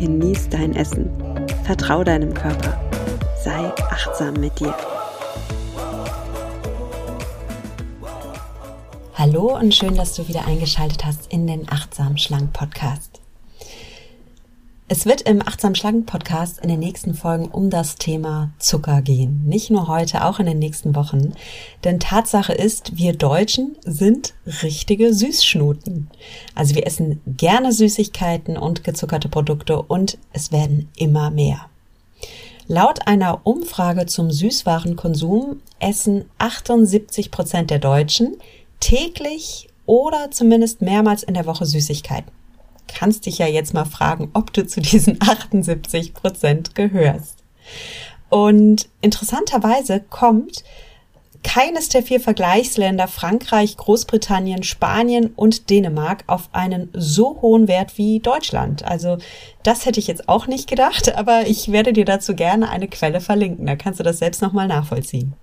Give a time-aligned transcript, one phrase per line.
[0.00, 1.10] genieß dein Essen,
[1.64, 2.80] vertrau deinem Körper,
[3.44, 4.74] sei achtsam mit dir.
[9.14, 13.20] Hallo und schön, dass du wieder eingeschaltet hast in den Achtsam Schlank Podcast.
[14.92, 19.44] Es wird im Achtsam Schlangen Podcast in den nächsten Folgen um das Thema Zucker gehen.
[19.46, 21.32] Nicht nur heute, auch in den nächsten Wochen.
[21.84, 26.10] Denn Tatsache ist, wir Deutschen sind richtige Süßschnuten.
[26.56, 31.66] Also wir essen gerne Süßigkeiten und gezuckerte Produkte und es werden immer mehr.
[32.66, 38.38] Laut einer Umfrage zum Süßwarenkonsum essen 78 Prozent der Deutschen
[38.80, 42.39] täglich oder zumindest mehrmals in der Woche Süßigkeiten
[42.94, 47.38] kannst dich ja jetzt mal fragen, ob du zu diesen 78 Prozent gehörst.
[48.28, 50.64] Und interessanterweise kommt
[51.42, 58.20] keines der vier Vergleichsländer Frankreich, Großbritannien, Spanien und Dänemark auf einen so hohen Wert wie
[58.20, 58.84] Deutschland.
[58.84, 59.18] Also
[59.62, 63.20] das hätte ich jetzt auch nicht gedacht, aber ich werde dir dazu gerne eine Quelle
[63.20, 63.66] verlinken.
[63.66, 65.34] Da kannst du das selbst nochmal nachvollziehen.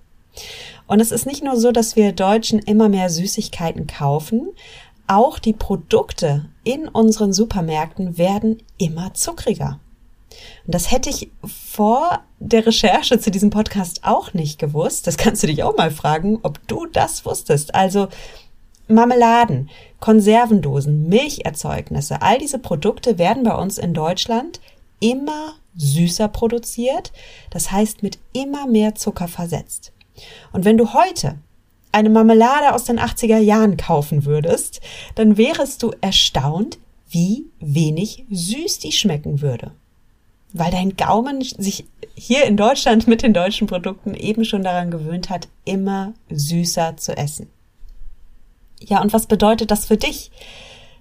[0.86, 4.48] Und es ist nicht nur so, dass wir Deutschen immer mehr Süßigkeiten kaufen,
[5.08, 9.80] auch die Produkte in unseren Supermärkten werden immer zuckriger.
[10.66, 15.06] Und das hätte ich vor der Recherche zu diesem Podcast auch nicht gewusst.
[15.06, 17.74] Das kannst du dich auch mal fragen, ob du das wusstest.
[17.74, 18.08] Also
[18.86, 19.68] Marmeladen,
[20.00, 24.60] Konservendosen, Milcherzeugnisse, all diese Produkte werden bei uns in Deutschland
[25.00, 27.12] immer süßer produziert.
[27.50, 29.92] Das heißt mit immer mehr Zucker versetzt.
[30.52, 31.38] Und wenn du heute
[31.98, 34.80] eine Marmelade aus den 80er Jahren kaufen würdest,
[35.16, 36.78] dann wärest du erstaunt,
[37.10, 39.72] wie wenig süß die schmecken würde.
[40.52, 45.28] Weil dein Gaumen sich hier in Deutschland mit den deutschen Produkten eben schon daran gewöhnt
[45.28, 47.50] hat, immer süßer zu essen.
[48.80, 50.30] Ja, und was bedeutet das für dich?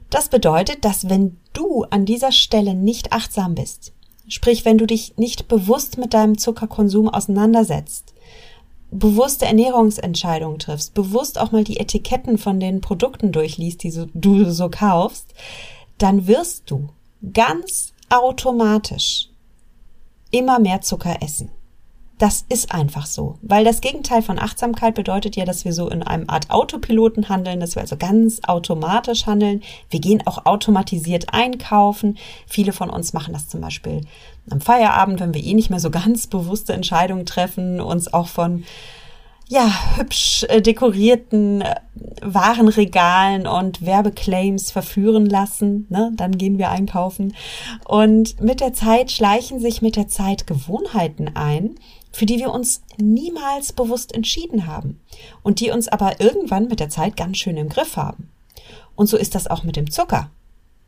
[0.09, 3.93] Das bedeutet, dass wenn du an dieser Stelle nicht achtsam bist,
[4.27, 8.15] sprich wenn du dich nicht bewusst mit deinem Zuckerkonsum auseinandersetzt,
[8.91, 14.49] bewusste Ernährungsentscheidungen triffst, bewusst auch mal die Etiketten von den Produkten durchliest, die so, du
[14.51, 15.33] so kaufst,
[15.97, 16.89] dann wirst du
[17.33, 19.29] ganz automatisch
[20.31, 21.51] immer mehr Zucker essen.
[22.17, 26.01] Das ist einfach so, weil das Gegenteil von Achtsamkeit bedeutet ja, dass wir so in
[26.01, 29.61] einem Art Autopiloten handeln, dass wir also ganz automatisch handeln.
[29.91, 32.17] Wir gehen auch automatisiert einkaufen.
[32.47, 34.01] Viele von uns machen das zum Beispiel
[34.49, 38.63] am Feierabend, wenn wir eh nicht mehr so ganz bewusste Entscheidungen treffen, uns auch von
[39.49, 41.75] ja, hübsch äh, dekorierten äh,
[42.21, 45.87] Warenregalen und Werbeclaims verführen lassen.
[45.89, 46.11] Ne?
[46.15, 47.33] Dann gehen wir einkaufen.
[47.85, 51.75] Und mit der Zeit schleichen sich mit der Zeit Gewohnheiten ein,
[52.17, 54.99] für die wir uns niemals bewusst entschieden haben
[55.43, 58.31] und die uns aber irgendwann mit der Zeit ganz schön im Griff haben.
[58.95, 60.31] Und so ist das auch mit dem Zucker.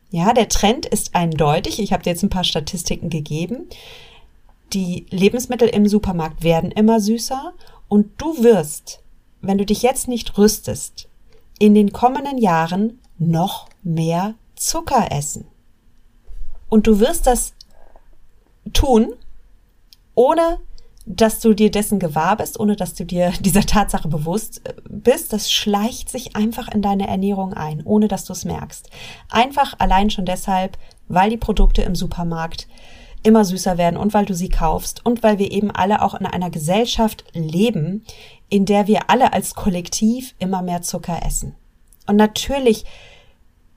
[0.10, 1.80] Ja, der Trend ist eindeutig.
[1.80, 3.68] Ich habe dir jetzt ein paar Statistiken gegeben.
[4.74, 7.54] Die Lebensmittel im Supermarkt werden immer süßer
[7.88, 9.04] und du wirst,
[9.42, 11.10] wenn du dich jetzt nicht rüstest,
[11.60, 15.46] in den kommenden Jahren noch mehr Zucker essen.
[16.70, 17.54] Und du wirst das
[18.74, 19.14] tun,
[20.16, 20.58] ohne
[21.12, 25.34] dass du dir dessen gewahr bist, ohne dass du dir dieser Tatsache bewusst äh, bist,
[25.34, 28.90] das schleicht sich einfach in deine Ernährung ein, ohne dass du es merkst.
[29.30, 30.78] Einfach allein schon deshalb,
[31.08, 32.68] weil die Produkte im Supermarkt
[33.24, 36.26] immer süßer werden und weil du sie kaufst und weil wir eben alle auch in
[36.26, 38.06] einer Gesellschaft leben,
[38.48, 41.56] in der wir alle als Kollektiv immer mehr Zucker essen.
[42.08, 42.86] Und natürlich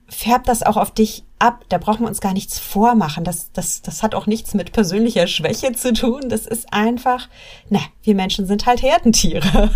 [0.07, 1.65] färbt das auch auf dich ab.
[1.69, 3.23] Da brauchen wir uns gar nichts vormachen.
[3.23, 6.29] Das, das, das hat auch nichts mit persönlicher Schwäche zu tun.
[6.29, 7.27] Das ist einfach,
[7.69, 9.69] na, wir Menschen sind halt Herdentiere.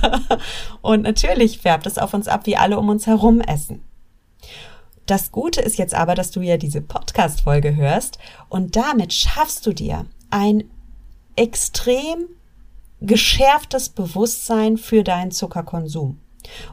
[0.82, 3.84] Und natürlich färbt es auf uns ab, wie alle um uns herum essen.
[5.06, 8.18] Das Gute ist jetzt aber, dass du ja diese Podcast-Folge hörst
[8.50, 10.66] und damit schaffst du dir ein
[11.38, 12.28] extrem
[13.00, 16.20] geschärftes Bewusstsein für deinen Zuckerkonsum.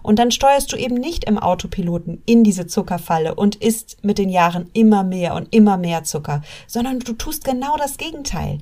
[0.02, 4.28] Und dann steuerst du eben nicht im Autopiloten in diese Zuckerfalle und isst mit den
[4.28, 8.58] Jahren immer mehr und immer mehr Zucker, sondern du tust genau das Gegenteil.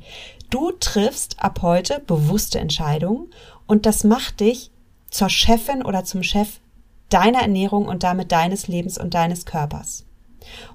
[0.50, 3.30] Du triffst ab heute bewusste Entscheidungen
[3.66, 4.70] und das macht dich
[5.10, 6.60] zur Chefin oder zum Chef
[7.08, 10.04] deiner Ernährung und damit deines Lebens und deines Körpers.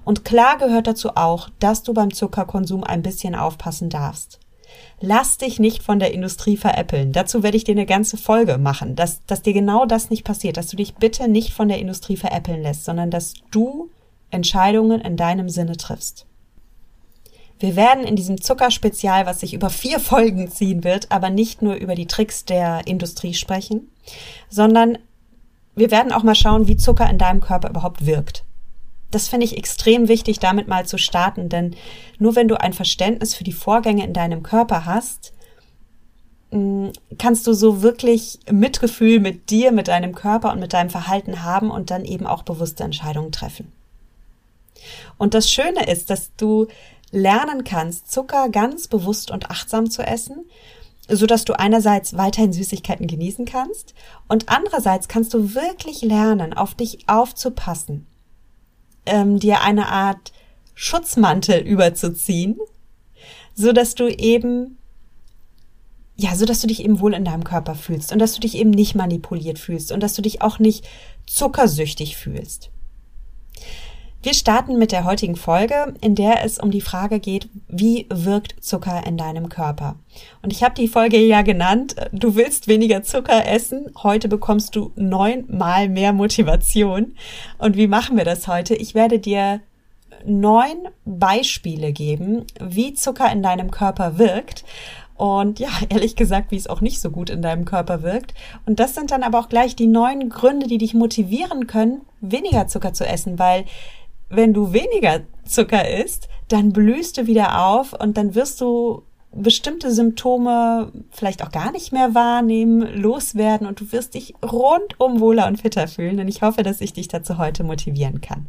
[0.04, 4.40] Und klar gehört dazu auch, dass du beim Zuckerkonsum ein bisschen aufpassen darfst.
[5.00, 7.12] Lass dich nicht von der Industrie veräppeln.
[7.12, 10.56] Dazu werde ich dir eine ganze Folge machen, dass, dass dir genau das nicht passiert,
[10.56, 13.90] dass du dich bitte nicht von der Industrie veräppeln lässt, sondern dass du
[14.30, 16.26] Entscheidungen in deinem Sinne triffst.
[17.60, 21.74] Wir werden in diesem Zuckerspezial, was sich über vier Folgen ziehen wird, aber nicht nur
[21.74, 23.90] über die Tricks der Industrie sprechen,
[24.48, 24.98] sondern
[25.74, 28.44] wir werden auch mal schauen, wie Zucker in deinem Körper überhaupt wirkt.
[29.10, 31.74] Das finde ich extrem wichtig, damit mal zu starten, denn
[32.18, 35.32] nur wenn du ein Verständnis für die Vorgänge in deinem Körper hast,
[36.50, 36.88] mm,
[37.18, 41.70] kannst du so wirklich Mitgefühl mit dir, mit deinem Körper und mit deinem Verhalten haben
[41.70, 43.72] und dann eben auch bewusste Entscheidungen treffen.
[45.16, 46.66] Und das Schöne ist, dass du
[47.10, 50.44] lernen kannst, Zucker ganz bewusst und achtsam zu essen,
[51.08, 53.94] so dass du einerseits weiterhin Süßigkeiten genießen kannst
[54.28, 58.06] und andererseits kannst du wirklich lernen, auf dich aufzupassen,
[59.08, 60.32] ähm, dir eine Art
[60.74, 62.58] Schutzmantel überzuziehen,
[63.54, 64.78] so dass du eben
[66.20, 68.56] ja, so dass du dich eben wohl in deinem Körper fühlst und dass du dich
[68.56, 70.84] eben nicht manipuliert fühlst und dass du dich auch nicht
[71.26, 72.70] zuckersüchtig fühlst.
[74.20, 78.64] Wir starten mit der heutigen Folge, in der es um die Frage geht, wie wirkt
[78.64, 79.94] Zucker in deinem Körper?
[80.42, 84.90] Und ich habe die Folge ja genannt, du willst weniger Zucker essen, heute bekommst du
[84.96, 87.14] neunmal mehr Motivation.
[87.58, 88.74] Und wie machen wir das heute?
[88.74, 89.60] Ich werde dir
[90.26, 94.64] neun Beispiele geben, wie Zucker in deinem Körper wirkt.
[95.14, 98.34] Und ja, ehrlich gesagt, wie es auch nicht so gut in deinem Körper wirkt.
[98.66, 102.66] Und das sind dann aber auch gleich die neun Gründe, die dich motivieren können, weniger
[102.66, 103.64] Zucker zu essen, weil
[104.30, 109.02] wenn du weniger Zucker isst, dann blühst du wieder auf und dann wirst du
[109.32, 115.46] bestimmte Symptome vielleicht auch gar nicht mehr wahrnehmen, loswerden und du wirst dich rundum wohler
[115.46, 116.18] und fitter fühlen.
[116.18, 118.46] Und ich hoffe, dass ich dich dazu heute motivieren kann.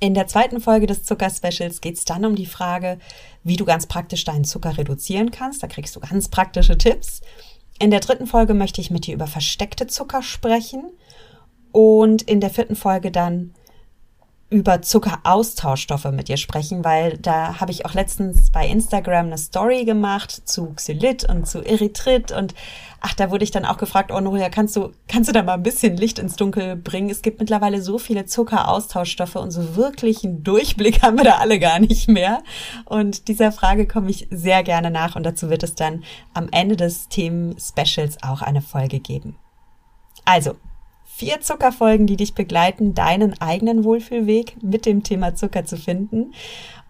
[0.00, 2.98] In der zweiten Folge des Zucker-Specials geht es dann um die Frage,
[3.42, 5.62] wie du ganz praktisch deinen Zucker reduzieren kannst.
[5.62, 7.20] Da kriegst du ganz praktische Tipps.
[7.80, 10.84] In der dritten Folge möchte ich mit dir über versteckte Zucker sprechen.
[11.72, 13.54] Und in der vierten Folge dann
[14.50, 19.84] über Zuckeraustauschstoffe mit dir sprechen, weil da habe ich auch letztens bei Instagram eine Story
[19.84, 22.54] gemacht zu Xylit und zu Erythrit und
[23.00, 25.54] ach, da wurde ich dann auch gefragt, oh Noria, kannst du, kannst du da mal
[25.54, 27.10] ein bisschen Licht ins Dunkel bringen?
[27.10, 31.58] Es gibt mittlerweile so viele Zuckeraustauschstoffe und so wirklich einen Durchblick haben wir da alle
[31.58, 32.42] gar nicht mehr.
[32.86, 36.76] Und dieser Frage komme ich sehr gerne nach und dazu wird es dann am Ende
[36.76, 39.36] des Themen-Specials auch eine Folge geben.
[40.24, 40.56] Also,
[41.18, 46.32] vier Zuckerfolgen, die dich begleiten, deinen eigenen Wohlfühlweg mit dem Thema Zucker zu finden.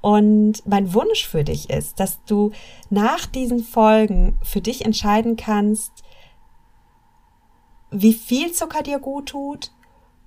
[0.03, 2.51] Und mein Wunsch für dich ist, dass du
[2.91, 5.93] nach diesen Folgen für dich entscheiden kannst,
[7.91, 9.73] wie viel Zucker dir gut tut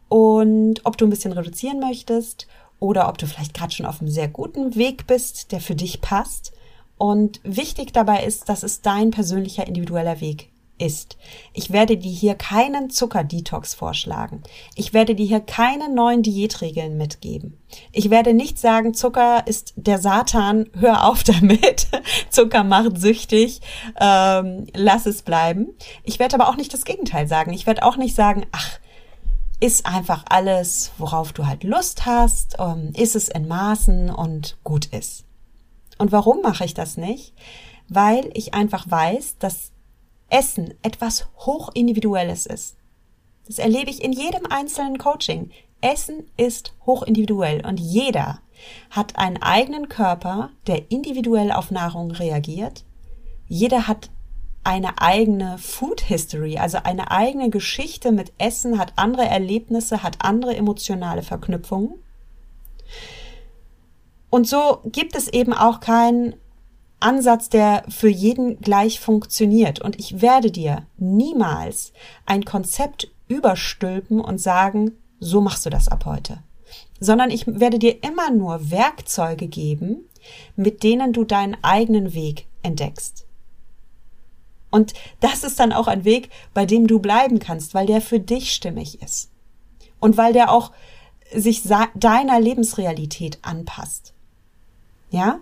[0.09, 2.47] und ob du ein bisschen reduzieren möchtest
[2.79, 6.01] oder ob du vielleicht gerade schon auf einem sehr guten Weg bist, der für dich
[6.01, 6.53] passt.
[6.97, 10.51] Und wichtig dabei ist, dass es dein persönlicher individueller Weg
[10.81, 11.17] ist.
[11.53, 14.43] Ich werde dir hier keinen Zuckerdetox vorschlagen.
[14.75, 17.57] Ich werde dir hier keine neuen Diätregeln mitgeben.
[17.91, 21.87] Ich werde nicht sagen, Zucker ist der Satan, hör auf damit.
[22.29, 23.61] Zucker macht süchtig,
[23.99, 25.69] ähm, lass es bleiben.
[26.03, 27.53] Ich werde aber auch nicht das Gegenteil sagen.
[27.53, 28.79] Ich werde auch nicht sagen, ach,
[29.59, 34.87] ist einfach alles, worauf du halt Lust hast, ähm, ist es in Maßen und gut
[34.87, 35.23] ist.
[35.99, 37.33] Und warum mache ich das nicht?
[37.87, 39.71] Weil ich einfach weiß, dass
[40.31, 42.77] Essen etwas hochindividuelles ist.
[43.45, 45.51] Das erlebe ich in jedem einzelnen Coaching.
[45.81, 48.39] Essen ist hochindividuell und jeder
[48.89, 52.85] hat einen eigenen Körper, der individuell auf Nahrung reagiert.
[53.47, 54.09] Jeder hat
[54.63, 60.55] eine eigene Food History, also eine eigene Geschichte mit Essen, hat andere Erlebnisse, hat andere
[60.55, 61.95] emotionale Verknüpfungen.
[64.29, 66.35] Und so gibt es eben auch kein
[67.01, 69.81] Ansatz, der für jeden gleich funktioniert.
[69.81, 71.93] Und ich werde dir niemals
[72.25, 76.39] ein Konzept überstülpen und sagen, so machst du das ab heute.
[76.99, 80.05] Sondern ich werde dir immer nur Werkzeuge geben,
[80.55, 83.25] mit denen du deinen eigenen Weg entdeckst.
[84.69, 88.19] Und das ist dann auch ein Weg, bei dem du bleiben kannst, weil der für
[88.19, 89.29] dich stimmig ist.
[89.99, 90.71] Und weil der auch
[91.33, 91.63] sich
[91.95, 94.13] deiner Lebensrealität anpasst.
[95.09, 95.39] Ja?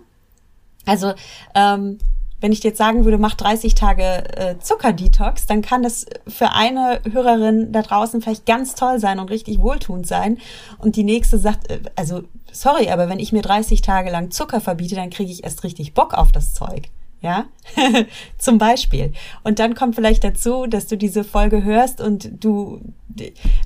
[0.86, 1.12] Also,
[1.54, 1.98] ähm,
[2.40, 4.02] wenn ich dir jetzt sagen würde, mach 30 Tage
[4.36, 9.30] äh, Zuckerdetox, dann kann das für eine Hörerin da draußen vielleicht ganz toll sein und
[9.30, 10.38] richtig wohltuend sein.
[10.78, 14.60] Und die nächste sagt, äh, also sorry, aber wenn ich mir 30 Tage lang Zucker
[14.60, 16.88] verbiete, dann kriege ich erst richtig Bock auf das Zeug.
[17.22, 17.44] Ja,
[18.38, 19.12] zum Beispiel.
[19.42, 22.80] Und dann kommt vielleicht dazu, dass du diese Folge hörst und du,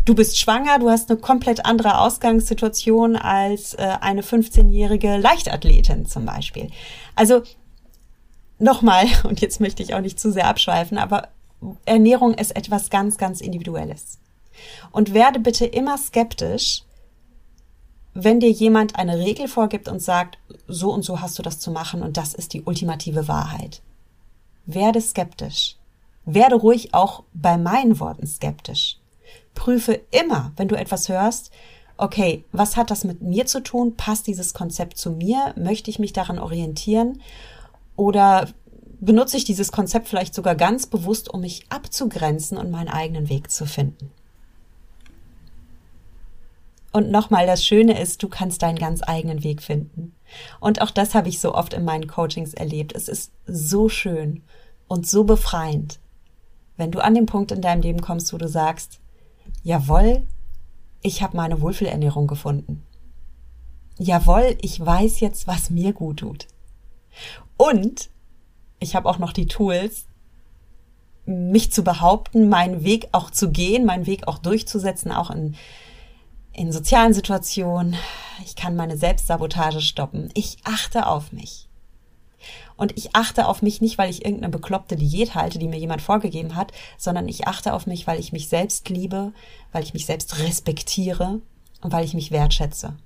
[0.05, 6.27] du bist schwanger, du hast eine komplett andere Ausgangssituation als äh, eine 15-jährige Leichtathletin zum
[6.27, 6.71] Beispiel.
[7.15, 7.43] Also
[8.59, 11.29] nochmal, und jetzt möchte ich auch nicht zu sehr abschweifen, aber
[11.85, 14.19] Ernährung ist etwas ganz, ganz Individuelles.
[14.91, 16.83] Und werde bitte immer skeptisch,
[18.15, 21.71] wenn dir jemand eine Regel vorgibt und sagt, so und so hast du das zu
[21.71, 23.83] machen und das ist die ultimative Wahrheit.
[24.67, 25.77] Werde skeptisch.
[26.25, 28.99] Werde ruhig auch bei meinen Worten skeptisch.
[29.55, 31.51] Prüfe immer, wenn du etwas hörst,
[31.97, 33.97] okay, was hat das mit mir zu tun?
[33.97, 35.53] Passt dieses Konzept zu mir?
[35.57, 37.21] Möchte ich mich daran orientieren?
[37.97, 38.49] Oder
[39.01, 43.51] benutze ich dieses Konzept vielleicht sogar ganz bewusst, um mich abzugrenzen und meinen eigenen Weg
[43.51, 44.11] zu finden?
[46.95, 50.15] Und nochmal, das Schöne ist, du kannst deinen ganz eigenen Weg finden.
[50.61, 52.93] Und auch das habe ich so oft in meinen Coachings erlebt.
[52.95, 54.45] Es ist so schön
[54.87, 55.99] und so befreiend,
[56.77, 59.01] wenn du an den Punkt in deinem Leben kommst, wo du sagst,
[59.65, 60.23] jawohl,
[61.03, 62.85] ich habe meine Wohlfühlernährung gefunden.
[63.99, 66.47] Jawohl, ich weiß jetzt, was mir gut tut.
[67.57, 68.09] Und
[68.79, 70.07] ich habe auch noch die Tools,
[71.27, 75.57] mich zu behaupten, meinen Weg auch zu gehen, meinen Weg auch durchzusetzen, auch in
[76.55, 77.97] in sozialen Situationen.
[78.45, 80.31] Ich kann meine Selbstsabotage stoppen.
[80.35, 81.69] Ich achte auf mich.
[82.77, 86.03] Und ich achte auf mich nicht, weil ich irgendeine bekloppte Diät halte, die mir jemand
[86.03, 89.33] vorgegeben hat, sondern ich achte auf mich, weil ich mich selbst liebe,
[89.73, 91.41] weil ich mich selbst respektiere
[91.81, 92.97] und weil ich mich wertschätze.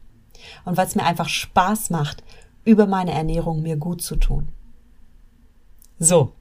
[0.64, 2.22] Und weil es mir einfach Spaß macht,
[2.64, 4.48] über meine Ernährung mir gut zu tun.
[5.98, 6.32] So,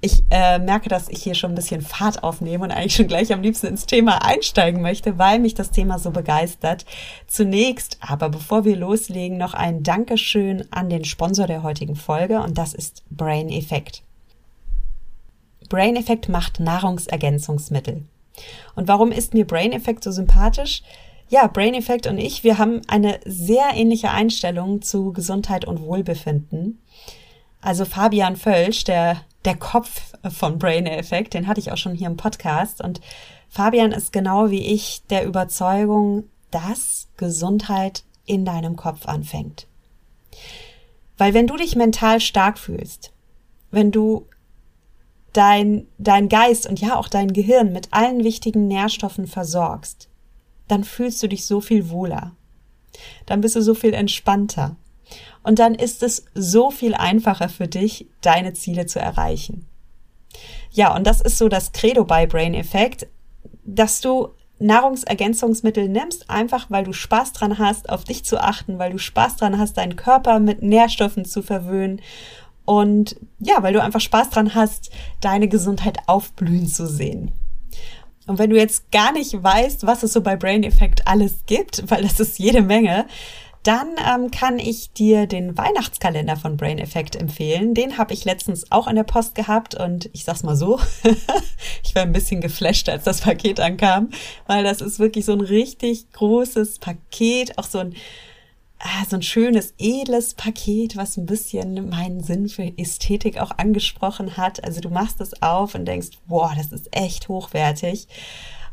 [0.00, 3.32] ich äh, merke, dass ich hier schon ein bisschen Fahrt aufnehme und eigentlich schon gleich
[3.32, 6.84] am liebsten ins Thema einsteigen möchte, weil mich das Thema so begeistert.
[7.26, 12.56] Zunächst, aber bevor wir loslegen, noch ein Dankeschön an den Sponsor der heutigen Folge und
[12.56, 14.02] das ist Brain Effect.
[15.68, 18.04] Brain Effect macht Nahrungsergänzungsmittel.
[18.76, 20.82] Und warum ist mir Brain Effect so sympathisch?
[21.28, 26.80] Ja, Brain Effect und ich, wir haben eine sehr ähnliche Einstellung zu Gesundheit und Wohlbefinden.
[27.60, 32.08] Also Fabian Völsch, der, der Kopf von Brain Effect, den hatte ich auch schon hier
[32.08, 32.80] im Podcast.
[32.82, 33.00] Und
[33.48, 39.66] Fabian ist genau wie ich der Überzeugung, dass Gesundheit in deinem Kopf anfängt.
[41.16, 43.12] Weil wenn du dich mental stark fühlst,
[43.70, 44.26] wenn du
[45.32, 50.08] dein, dein Geist und ja auch dein Gehirn mit allen wichtigen Nährstoffen versorgst,
[50.68, 52.32] dann fühlst du dich so viel wohler.
[53.26, 54.76] Dann bist du so viel entspannter.
[55.48, 59.64] Und dann ist es so viel einfacher für dich, deine Ziele zu erreichen.
[60.70, 63.06] Ja, und das ist so das Credo bei Brain Effect,
[63.64, 64.28] dass du
[64.58, 69.36] Nahrungsergänzungsmittel nimmst, einfach weil du Spaß dran hast, auf dich zu achten, weil du Spaß
[69.36, 72.02] dran hast, deinen Körper mit Nährstoffen zu verwöhnen
[72.66, 74.90] und ja, weil du einfach Spaß dran hast,
[75.22, 77.32] deine Gesundheit aufblühen zu sehen.
[78.26, 81.90] Und wenn du jetzt gar nicht weißt, was es so bei Brain Effect alles gibt,
[81.90, 83.06] weil das ist jede Menge,
[83.62, 87.74] dann ähm, kann ich dir den Weihnachtskalender von Brain Effect empfehlen.
[87.74, 90.80] Den habe ich letztens auch an der Post gehabt und ich sag's mal so,
[91.82, 94.10] ich war ein bisschen geflasht, als das Paket ankam,
[94.46, 97.94] weil das ist wirklich so ein richtig großes Paket, auch so ein
[98.78, 104.36] ah, so ein schönes, edles Paket, was ein bisschen meinen Sinn für Ästhetik auch angesprochen
[104.36, 104.64] hat.
[104.64, 108.06] Also du machst es auf und denkst, wow, das ist echt hochwertig.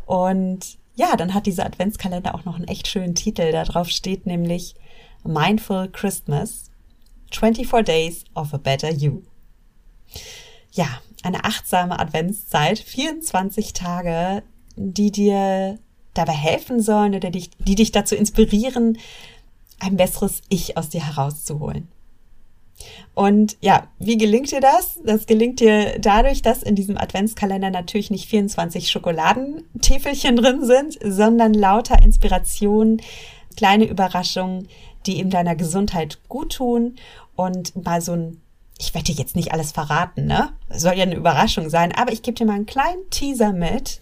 [0.06, 3.52] Und ja, dann hat dieser Adventskalender auch noch einen echt schönen Titel.
[3.52, 4.76] Da drauf steht nämlich
[5.24, 6.72] Mindful Christmas
[7.32, 9.22] 24 Days of a Better You.
[10.72, 10.88] Ja,
[11.24, 14.44] eine achtsame Adventszeit, 24 Tage,
[14.76, 15.80] die dir
[16.14, 18.98] dabei helfen sollen oder die, die dich dazu inspirieren,
[19.80, 21.90] ein besseres Ich aus dir herauszuholen.
[23.14, 25.00] Und ja, wie gelingt dir das?
[25.04, 31.54] Das gelingt dir dadurch, dass in diesem Adventskalender natürlich nicht 24 Schokoladentäfelchen drin sind, sondern
[31.54, 33.02] lauter Inspirationen,
[33.56, 34.68] kleine Überraschungen,
[35.06, 36.96] die eben deiner Gesundheit gut tun
[37.36, 38.42] und mal so ein
[38.78, 40.52] ich werde dir jetzt nicht alles verraten, ne?
[40.70, 44.02] Soll ja eine Überraschung sein, aber ich gebe dir mal einen kleinen Teaser mit.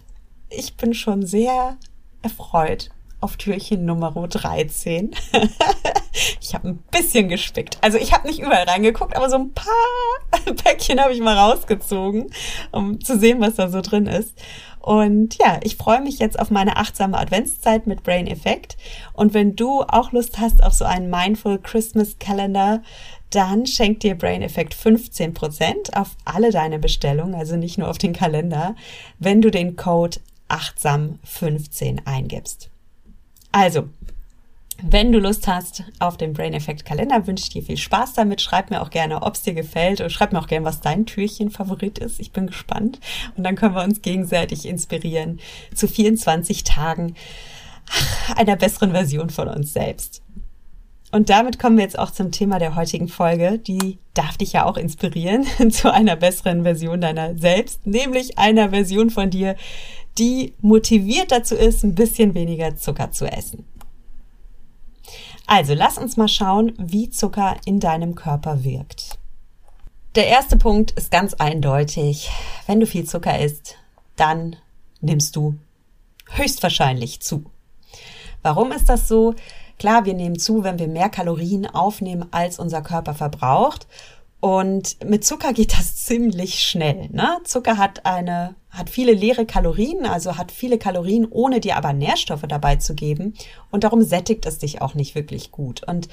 [0.50, 1.78] Ich bin schon sehr
[2.24, 2.90] erfreut
[3.24, 5.12] auf Türchen Nummer 13.
[6.42, 7.78] ich habe ein bisschen gespickt.
[7.82, 12.32] Also ich habe nicht überall reingeguckt, aber so ein paar Päckchen habe ich mal rausgezogen,
[12.72, 14.34] um zu sehen, was da so drin ist.
[14.80, 18.76] Und ja, ich freue mich jetzt auf meine achtsame Adventszeit mit Brain Effect.
[19.14, 22.82] Und wenn du auch Lust hast auf so einen Mindful Christmas Calendar,
[23.30, 28.12] dann schenkt dir Brain Effect 15% auf alle deine Bestellungen, also nicht nur auf den
[28.12, 28.76] Kalender,
[29.18, 32.70] wenn du den Code achtsam15 eingibst.
[33.54, 33.88] Also,
[34.82, 38.42] Wenn du Lust hast auf den Brain Effect Kalender, wünsche ich dir viel Spaß damit.
[38.42, 41.06] Schreib mir auch gerne, ob es dir gefällt und schreib mir auch gerne, was dein
[41.06, 42.20] Türchen-Favorit ist.
[42.20, 43.00] Ich bin gespannt.
[43.38, 45.40] Und dann können wir uns gegenseitig inspirieren
[45.74, 47.16] zu 24 Tagen
[48.36, 50.22] einer besseren Version von uns selbst.
[51.12, 53.60] Und damit kommen wir jetzt auch zum Thema der heutigen Folge.
[53.60, 59.12] Die darf dich ja auch inspirieren zu einer besseren Version deiner selbst, nämlich einer Version
[59.12, 59.56] von dir,
[60.18, 63.66] die motiviert dazu ist, ein bisschen weniger Zucker zu essen.
[65.46, 69.20] Also lass uns mal schauen, wie Zucker in deinem Körper wirkt.
[70.16, 72.30] Der erste Punkt ist ganz eindeutig.
[72.68, 73.76] Wenn du viel Zucker isst,
[74.16, 74.56] dann
[75.02, 75.56] nimmst du
[76.30, 77.46] höchstwahrscheinlich zu.
[78.42, 79.34] Warum ist das so?
[79.80, 83.88] Klar, wir nehmen zu, wenn wir mehr Kalorien aufnehmen, als unser Körper verbraucht.
[84.40, 87.10] Und mit Zucker geht das ziemlich schnell.
[87.12, 87.40] Ne?
[87.44, 92.46] Zucker hat eine, hat viele leere Kalorien, also hat viele Kalorien, ohne dir aber Nährstoffe
[92.48, 93.36] dabei zu geben.
[93.72, 95.88] Und darum sättigt es dich auch nicht wirklich gut.
[95.88, 96.10] Und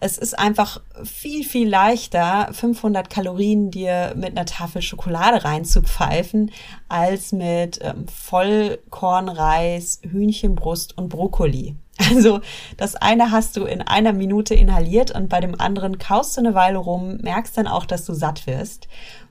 [0.00, 6.52] es ist einfach viel, viel leichter, 500 Kalorien dir mit einer Tafel Schokolade reinzupfeifen,
[6.88, 11.76] als mit ähm, Vollkornreis, Hühnchenbrust und Brokkoli.
[12.10, 12.40] Also
[12.76, 16.54] das eine hast du in einer Minute inhaliert und bei dem anderen kaust du eine
[16.54, 18.86] Weile rum, merkst dann auch, dass du satt wirst.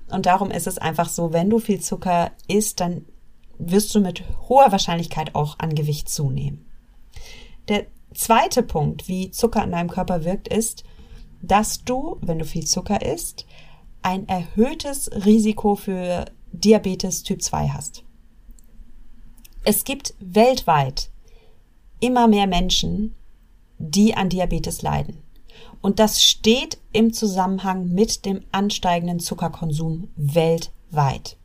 [0.10, 3.06] Und darum ist es einfach so, wenn du viel Zucker isst, dann
[3.58, 6.66] wirst du mit hoher Wahrscheinlichkeit auch an Gewicht zunehmen.
[7.68, 10.84] Der zweite Punkt, wie Zucker in deinem Körper wirkt, ist,
[11.42, 13.46] dass du, wenn du viel Zucker isst,
[14.02, 18.04] ein erhöhtes Risiko für Diabetes Typ 2 hast.
[19.64, 21.10] Es gibt weltweit
[22.00, 23.16] immer mehr Menschen,
[23.80, 25.22] die an Diabetes leiden.
[25.88, 31.38] Und das steht im Zusammenhang mit dem ansteigenden Zuckerkonsum weltweit.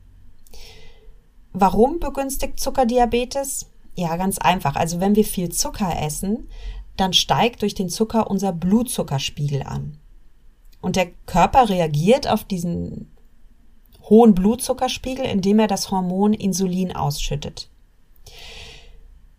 [1.52, 3.70] Warum begünstigt Zuckerdiabetes?
[3.94, 4.74] Ja, ganz einfach.
[4.74, 6.48] Also wenn wir viel Zucker essen,
[6.96, 9.98] dann steigt durch den Zucker unser Blutzuckerspiegel an.
[10.80, 13.12] Und der Körper reagiert auf diesen
[14.10, 17.70] hohen Blutzuckerspiegel, indem er das Hormon Insulin ausschüttet.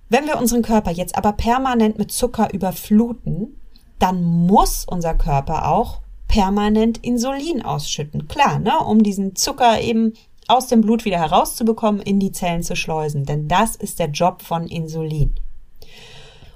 [0.07, 3.57] Wenn wir unseren Körper jetzt aber permanent mit Zucker überfluten,
[4.00, 8.27] dann muss unser Körper auch permanent Insulin ausschütten.
[8.27, 10.14] Klar, ne, um diesen Zucker eben
[10.48, 13.25] aus dem Blut wieder herauszubekommen, in die Zellen zu schleusen.
[13.25, 15.36] Denn das ist der Job von Insulin.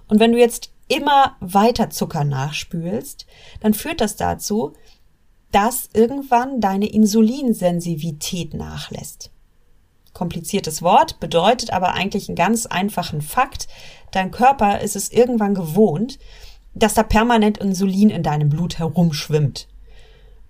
[0.07, 3.25] Und wenn du jetzt immer weiter Zucker nachspülst,
[3.61, 4.73] dann führt das dazu,
[5.51, 9.31] dass irgendwann deine Insulinsensivität nachlässt
[10.17, 13.67] kompliziertes Wort, bedeutet aber eigentlich einen ganz einfachen Fakt.
[14.11, 16.17] Dein Körper ist es irgendwann gewohnt,
[16.79, 19.67] dass da permanent Insulin in deinem Blut herumschwimmt.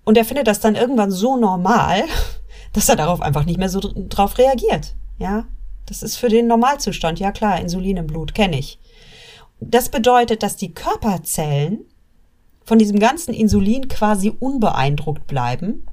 [0.04, 2.04] Und er findet das dann irgendwann so normal,
[2.72, 4.94] dass er darauf einfach nicht mehr so drauf reagiert.
[5.18, 5.46] Ja,
[5.86, 7.18] das ist für den Normalzustand.
[7.18, 8.78] Ja klar, Insulin im Blut kenne ich.
[9.60, 11.80] Das bedeutet, dass die Körperzellen
[12.64, 15.86] von diesem ganzen Insulin quasi unbeeindruckt bleiben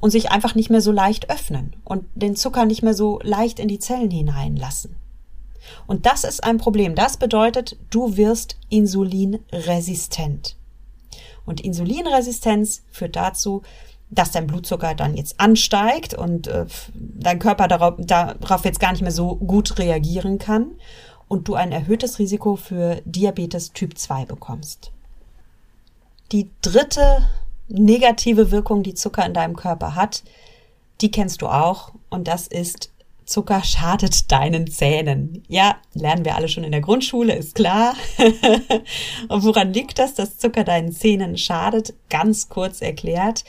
[0.00, 3.58] und sich einfach nicht mehr so leicht öffnen und den Zucker nicht mehr so leicht
[3.58, 4.96] in die Zellen hineinlassen.
[5.86, 6.94] Und das ist ein Problem.
[6.94, 10.56] Das bedeutet, du wirst insulinresistent.
[11.44, 13.62] Und Insulinresistenz führt dazu,
[14.10, 19.02] dass dein Blutzucker dann jetzt ansteigt und äh, dein Körper darauf, darauf jetzt gar nicht
[19.02, 20.72] mehr so gut reagieren kann
[21.28, 24.92] und du ein erhöhtes Risiko für Diabetes Typ 2 bekommst.
[26.32, 27.26] Die dritte
[27.68, 30.22] negative Wirkung, die Zucker in deinem Körper hat,
[31.00, 32.90] die kennst du auch und das ist
[33.26, 35.42] Zucker schadet deinen Zähnen.
[35.48, 37.94] Ja, lernen wir alle schon in der Grundschule, ist klar.
[39.28, 41.94] und woran liegt das, dass Zucker deinen Zähnen schadet?
[42.08, 43.44] Ganz kurz erklärt.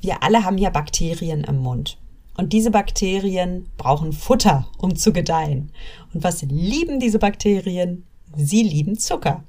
[0.00, 1.98] Wir alle haben ja Bakterien im Mund.
[2.36, 5.72] Und diese Bakterien brauchen Futter, um zu gedeihen.
[6.14, 8.04] Und was lieben diese Bakterien?
[8.34, 9.44] Sie lieben Zucker.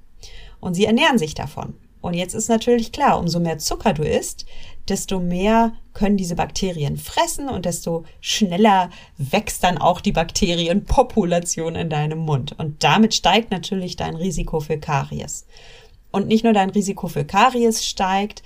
[0.59, 1.75] Und sie ernähren sich davon.
[2.01, 4.45] Und jetzt ist natürlich klar, umso mehr Zucker du isst,
[4.89, 11.89] desto mehr können diese Bakterien fressen und desto schneller wächst dann auch die Bakterienpopulation in
[11.89, 12.57] deinem Mund.
[12.57, 15.45] Und damit steigt natürlich dein Risiko für Karies.
[16.11, 18.43] Und nicht nur dein Risiko für Karies steigt,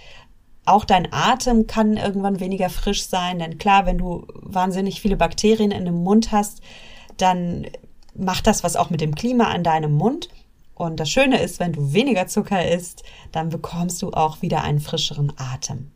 [0.65, 5.71] auch dein Atem kann irgendwann weniger frisch sein, denn klar, wenn du wahnsinnig viele Bakterien
[5.71, 6.62] in dem Mund hast,
[7.17, 7.67] dann
[8.15, 10.29] macht das was auch mit dem Klima an deinem Mund.
[10.75, 14.79] Und das Schöne ist, wenn du weniger Zucker isst, dann bekommst du auch wieder einen
[14.79, 15.91] frischeren Atem.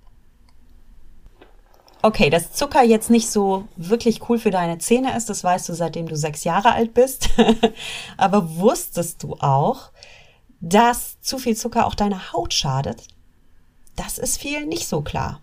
[2.02, 5.74] Okay, dass Zucker jetzt nicht so wirklich cool für deine Zähne ist, das weißt du
[5.74, 7.30] seitdem du sechs Jahre alt bist.
[8.18, 9.92] Aber wusstest du auch,
[10.62, 13.04] dass zu viel Zucker auch deine Haut schadet?
[13.96, 15.42] Das ist vielen nicht so klar.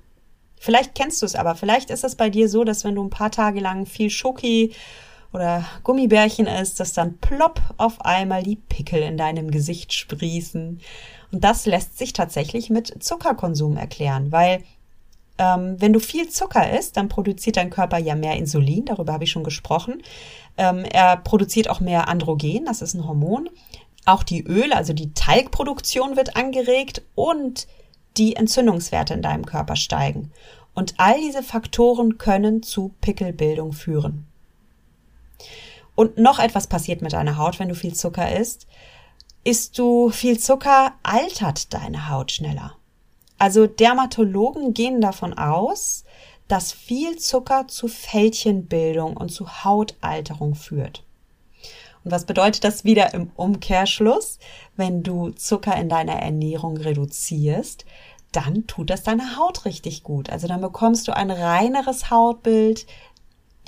[0.64, 3.10] Vielleicht kennst du es aber, vielleicht ist es bei dir so, dass wenn du ein
[3.10, 4.72] paar Tage lang viel Schoki
[5.30, 10.80] oder Gummibärchen isst, dass dann plopp auf einmal die Pickel in deinem Gesicht sprießen.
[11.32, 14.62] Und das lässt sich tatsächlich mit Zuckerkonsum erklären, weil
[15.38, 19.24] ähm, wenn du viel Zucker isst, dann produziert dein Körper ja mehr Insulin, darüber habe
[19.24, 20.02] ich schon gesprochen.
[20.56, 23.50] Ähm, er produziert auch mehr Androgen, das ist ein Hormon.
[24.06, 27.66] Auch die Öle, also die Talgproduktion wird angeregt und
[28.16, 30.30] die Entzündungswerte in deinem Körper steigen.
[30.74, 34.26] Und all diese Faktoren können zu Pickelbildung führen.
[35.94, 38.66] Und noch etwas passiert mit deiner Haut, wenn du viel Zucker isst.
[39.44, 42.76] Isst du viel Zucker, altert deine Haut schneller.
[43.38, 46.04] Also Dermatologen gehen davon aus,
[46.48, 51.04] dass viel Zucker zu Fältchenbildung und zu Hautalterung führt.
[52.04, 54.38] Und was bedeutet das wieder im Umkehrschluss?
[54.76, 57.86] Wenn du Zucker in deiner Ernährung reduzierst,
[58.30, 60.28] dann tut das deiner Haut richtig gut.
[60.28, 62.86] Also dann bekommst du ein reineres Hautbild,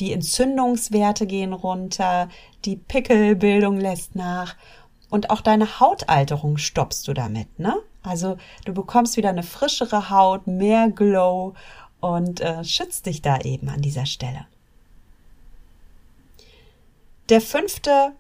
[0.01, 2.29] die Entzündungswerte gehen runter,
[2.67, 4.57] die Pickelbildung lässt nach
[5.11, 7.77] und auch deine Hautalterung stoppst du damit, ne?
[8.03, 11.55] Also du bekommst wieder eine frischere Haut, mehr Glow
[12.01, 14.47] und äh, schützt dich da eben an dieser Stelle.
[17.29, 18.13] Der fünfte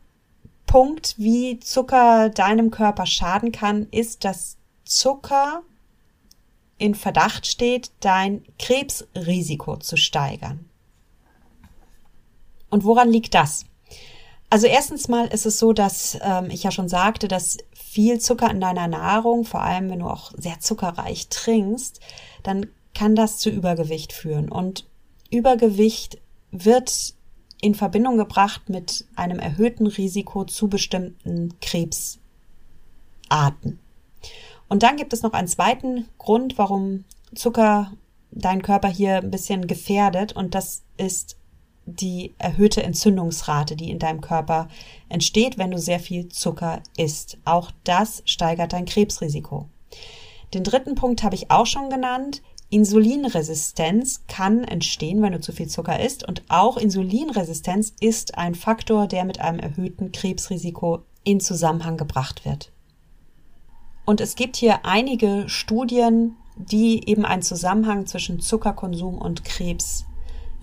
[0.66, 5.62] Punkt, wie Zucker deinem Körper schaden kann, ist, dass Zucker
[6.78, 10.68] in Verdacht steht, dein Krebsrisiko zu steigern.
[12.68, 13.64] Und woran liegt das?
[14.48, 18.50] Also erstens mal ist es so, dass ähm, ich ja schon sagte, dass viel Zucker
[18.50, 22.00] in deiner Nahrung, vor allem wenn du auch sehr zuckerreich trinkst,
[22.42, 24.48] dann kann das zu Übergewicht führen.
[24.50, 24.86] Und
[25.30, 26.18] Übergewicht
[26.52, 27.14] wird
[27.60, 32.20] in Verbindung gebracht mit einem erhöhten Risiko zu bestimmten Krebsarten.
[34.68, 37.04] Und dann gibt es noch einen zweiten Grund, warum
[37.34, 37.92] Zucker
[38.30, 41.36] deinen Körper hier ein bisschen gefährdet und das ist
[41.86, 44.68] die erhöhte Entzündungsrate, die in deinem Körper
[45.08, 47.38] entsteht, wenn du sehr viel Zucker isst.
[47.44, 49.68] Auch das steigert dein Krebsrisiko.
[50.52, 52.42] Den dritten Punkt habe ich auch schon genannt.
[52.68, 56.26] Insulinresistenz kann entstehen, wenn du zu viel Zucker isst.
[56.26, 62.72] Und auch Insulinresistenz ist ein Faktor, der mit einem erhöhten Krebsrisiko in Zusammenhang gebracht wird.
[64.04, 69.44] Und es gibt hier einige Studien, die eben einen Zusammenhang zwischen Zuckerkonsum und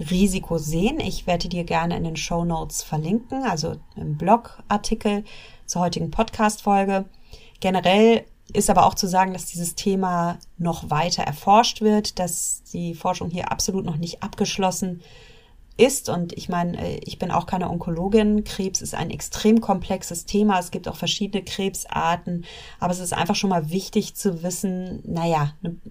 [0.03, 0.99] Krebsrisiko sehen.
[0.99, 5.23] Ich werde dir gerne in den Show Notes verlinken, also im Blogartikel
[5.65, 7.05] zur heutigen Podcast-Folge.
[7.59, 12.93] Generell ist aber auch zu sagen, dass dieses Thema noch weiter erforscht wird, dass die
[12.93, 15.01] Forschung hier absolut noch nicht abgeschlossen
[15.77, 16.09] ist.
[16.09, 18.43] Und ich meine, äh, ich bin auch keine Onkologin.
[18.43, 20.59] Krebs ist ein extrem komplexes Thema.
[20.59, 22.45] Es gibt auch verschiedene Krebsarten.
[22.79, 25.81] Aber es ist einfach schon mal wichtig zu wissen, naja, ein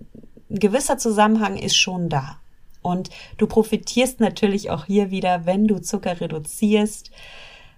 [0.50, 2.41] gewisser Zusammenhang ist schon da.
[2.82, 7.10] Und du profitierst natürlich auch hier wieder, wenn du Zucker reduzierst,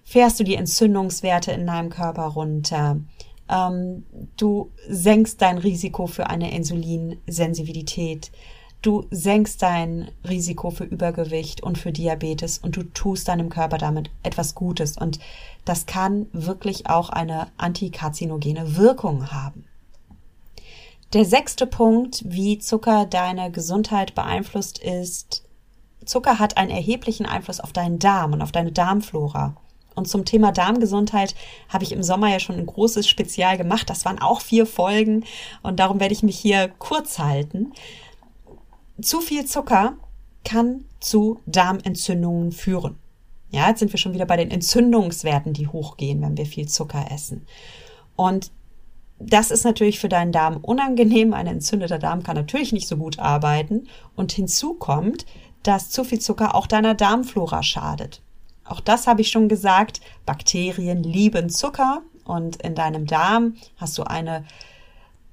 [0.03, 2.99] fährst du die Entzündungswerte in deinem Körper runter.
[3.49, 4.05] Ähm,
[4.37, 8.31] du senkst dein Risiko für eine Insulinsensibilität.
[8.81, 14.11] Du senkst dein Risiko für Übergewicht und für Diabetes und du tust deinem Körper damit
[14.21, 14.95] etwas Gutes.
[14.95, 15.17] Und
[15.65, 19.65] das kann wirklich auch eine antikarzinogene Wirkung haben.
[21.13, 25.43] Der sechste Punkt, wie Zucker deine Gesundheit beeinflusst, ist,
[26.05, 29.55] Zucker hat einen erheblichen Einfluss auf deinen Darm und auf deine Darmflora.
[29.95, 31.35] Und zum Thema Darmgesundheit
[31.69, 33.89] habe ich im Sommer ja schon ein großes Spezial gemacht.
[33.89, 35.23] Das waren auch vier Folgen
[35.63, 37.71] und darum werde ich mich hier kurz halten.
[39.01, 39.93] Zu viel Zucker
[40.43, 42.97] kann zu Darmentzündungen führen.
[43.51, 47.05] Ja, jetzt sind wir schon wieder bei den Entzündungswerten, die hochgehen, wenn wir viel Zucker
[47.09, 47.45] essen.
[48.17, 48.51] Und
[49.19, 51.33] das ist natürlich für deinen Darm unangenehm.
[51.33, 53.87] Ein entzündeter Darm kann natürlich nicht so gut arbeiten.
[54.15, 55.25] Und hinzu kommt,
[55.63, 58.21] dass zu viel Zucker auch deiner Darmflora schadet.
[58.65, 60.01] Auch das habe ich schon gesagt.
[60.25, 64.43] Bakterien lieben Zucker und in deinem Darm hast du eine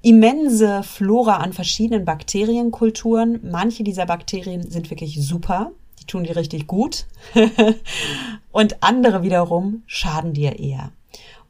[0.01, 3.39] immense Flora an verschiedenen Bakterienkulturen.
[3.43, 7.05] Manche dieser Bakterien sind wirklich super, die tun dir richtig gut
[8.51, 10.91] und andere wiederum schaden dir eher.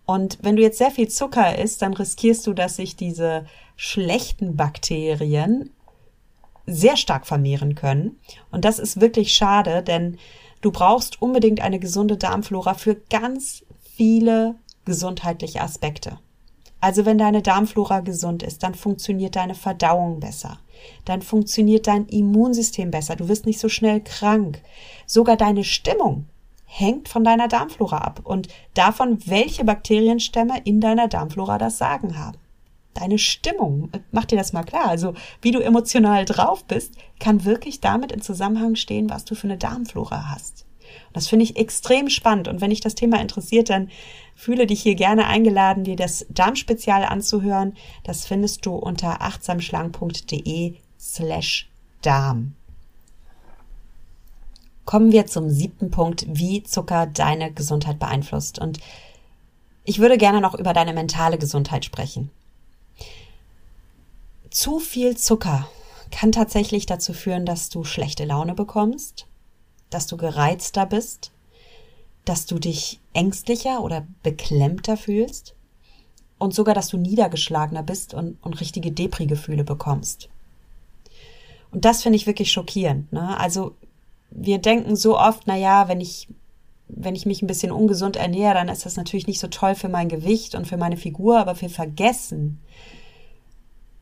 [0.06, 4.56] Und wenn du jetzt sehr viel Zucker isst, dann riskierst du, dass sich diese schlechten
[4.56, 5.70] Bakterien
[6.66, 8.20] sehr stark vermehren können.
[8.52, 10.18] Und das ist wirklich schade, denn
[10.62, 13.63] du brauchst unbedingt eine gesunde Darmflora für ganz
[13.96, 16.20] viele gesundheitliche Aspekte.
[16.82, 20.60] Also wenn deine Darmflora gesund ist, dann funktioniert deine Verdauung besser.
[21.06, 23.16] Dann funktioniert dein Immunsystem besser.
[23.16, 24.62] Du wirst nicht so schnell krank.
[25.06, 26.26] Sogar deine Stimmung
[26.76, 32.38] hängt von deiner Darmflora ab und davon, welche Bakterienstämme in deiner Darmflora das Sagen haben.
[32.96, 37.80] Deine Stimmung, mach dir das mal klar, also wie du emotional drauf bist, kann wirklich
[37.80, 40.66] damit in Zusammenhang stehen, was du für eine Darmflora hast.
[41.12, 42.48] Das finde ich extrem spannend.
[42.48, 43.90] Und wenn dich das Thema interessiert, dann
[44.36, 47.76] fühle dich hier gerne eingeladen, dir das Darmspezial anzuhören.
[48.04, 51.70] Das findest du unter achtsamschlank.de slash
[52.02, 52.56] Darm.
[54.86, 58.60] Kommen wir zum siebten Punkt, wie Zucker deine Gesundheit beeinflusst.
[58.60, 58.80] Und
[59.86, 62.32] ich würde gerne noch über deine mentale Gesundheit sprechen.
[64.50, 65.67] Zu viel Zucker
[66.12, 69.26] kann tatsächlich dazu führen, dass du schlechte Laune bekommst,
[69.89, 71.32] dass du gereizter bist,
[72.26, 75.56] dass du dich ängstlicher oder beklemmter fühlst
[76.38, 80.30] und sogar, dass du niedergeschlagener bist und, und richtige Depri-Gefühle bekommst.
[81.72, 83.12] Und das finde ich wirklich schockierend.
[83.12, 83.38] Ne?
[83.39, 83.76] Also
[84.36, 86.28] wir denken so oft, na ja, wenn ich
[86.96, 89.89] wenn ich mich ein bisschen ungesund ernähre, dann ist das natürlich nicht so toll für
[89.89, 92.60] mein Gewicht und für meine Figur, aber wir vergessen,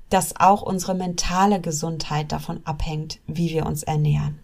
[0.10, 4.40] dass auch unsere mentale Gesundheit davon abhängt, wie wir uns ernähren.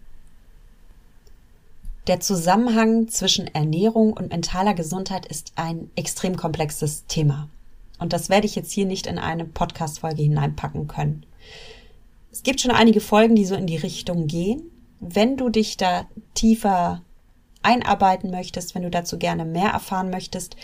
[2.06, 7.50] Der Zusammenhang zwischen Ernährung und mentaler Gesundheit ist ein extrem komplexes Thema.
[7.98, 11.26] Und das werde ich jetzt hier nicht in eine Podcast-Folge hineinpacken können.
[12.32, 14.70] Es gibt schon einige Folgen, die so in die Richtung gehen.
[15.00, 17.02] Wenn du dich da tiefer
[17.62, 20.56] einarbeiten möchtest, wenn du dazu gerne mehr erfahren möchtest,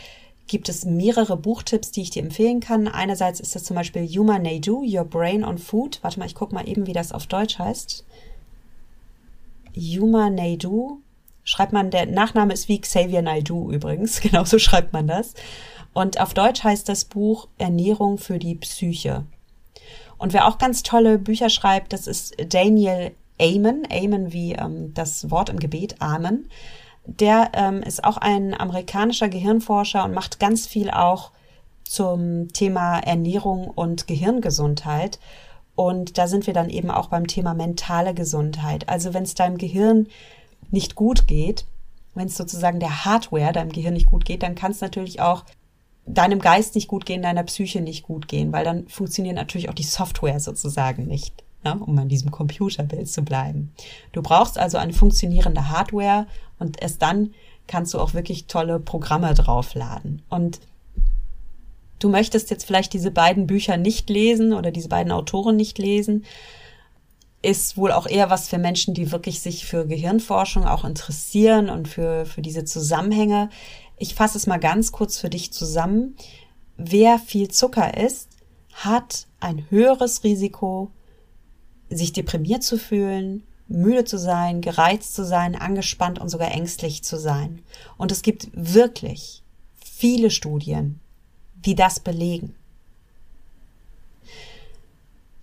[0.46, 2.88] gibt es mehrere Buchtipps, die ich dir empfehlen kann.
[2.88, 6.00] Einerseits ist das zum Beispiel Yuma Naidu, Your Brain on Food.
[6.02, 8.04] Warte mal, ich gucke mal eben, wie das auf Deutsch heißt.
[9.72, 11.00] Yuma Naidu.
[11.44, 14.20] Schreibt man, der Nachname ist wie Xavier Naidu übrigens.
[14.22, 15.34] Genauso schreibt man das.
[15.92, 19.24] Und auf Deutsch heißt das Buch Ernährung für die Psyche.
[20.18, 23.86] Und wer auch ganz tolle Bücher schreibt, das ist Daniel Amen.
[23.90, 26.48] Amen wie ähm, das Wort im Gebet, Amen
[27.06, 31.32] der ähm, ist auch ein amerikanischer Gehirnforscher und macht ganz viel auch
[31.84, 35.18] zum Thema Ernährung und Gehirngesundheit.
[35.74, 38.88] Und da sind wir dann eben auch beim Thema mentale Gesundheit.
[38.88, 40.08] Also wenn es deinem Gehirn
[40.70, 41.66] nicht gut geht,
[42.14, 45.44] wenn es sozusagen der Hardware deinem Gehirn nicht gut geht, dann kann es natürlich auch
[46.06, 49.74] deinem Geist nicht gut gehen, deiner Psyche nicht gut gehen, weil dann funktioniert natürlich auch
[49.74, 53.72] die Software sozusagen nicht ne, um an diesem Computerbild zu bleiben.
[54.12, 56.26] Du brauchst also eine funktionierende Hardware
[56.58, 57.34] und erst dann
[57.66, 60.22] kannst du auch wirklich tolle Programme draufladen.
[60.28, 60.60] Und
[61.98, 66.24] du möchtest jetzt vielleicht diese beiden Bücher nicht lesen oder diese beiden Autoren nicht lesen,
[67.44, 71.88] ist wohl auch eher was für Menschen, die wirklich sich für Gehirnforschung auch interessieren und
[71.88, 73.50] für, für diese Zusammenhänge.
[73.98, 76.16] Ich fasse es mal ganz kurz für dich zusammen.
[76.76, 78.30] Wer viel Zucker isst,
[78.72, 80.90] hat ein höheres Risiko,
[81.90, 87.18] sich deprimiert zu fühlen, müde zu sein, gereizt zu sein, angespannt und sogar ängstlich zu
[87.18, 87.62] sein.
[87.96, 89.42] Und es gibt wirklich
[89.78, 91.00] viele Studien,
[91.54, 92.54] die das belegen.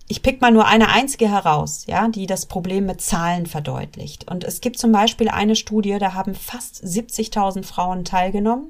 [0.08, 4.30] Ich pick mal nur eine einzige heraus, ja, die das Problem mit Zahlen verdeutlicht.
[4.30, 8.68] Und es gibt zum Beispiel eine Studie, da haben fast 70.000 Frauen teilgenommen.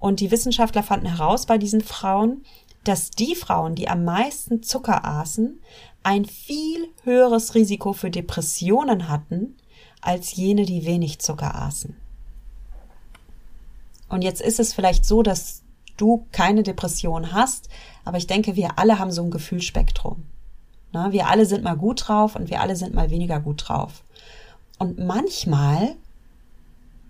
[0.00, 2.44] Und die Wissenschaftler fanden heraus bei diesen Frauen,
[2.84, 5.60] dass die Frauen, die am meisten Zucker aßen,
[6.02, 9.56] ein viel höheres Risiko für Depressionen hatten
[10.00, 11.96] als jene, die wenig Zucker aßen.
[14.08, 15.62] Und jetzt ist es vielleicht so, dass
[15.96, 17.68] du keine Depression hast,
[18.04, 20.24] aber ich denke, wir alle haben so ein Gefühlsspektrum.
[21.10, 24.02] Wir alle sind mal gut drauf und wir alle sind mal weniger gut drauf.
[24.78, 25.94] Und manchmal,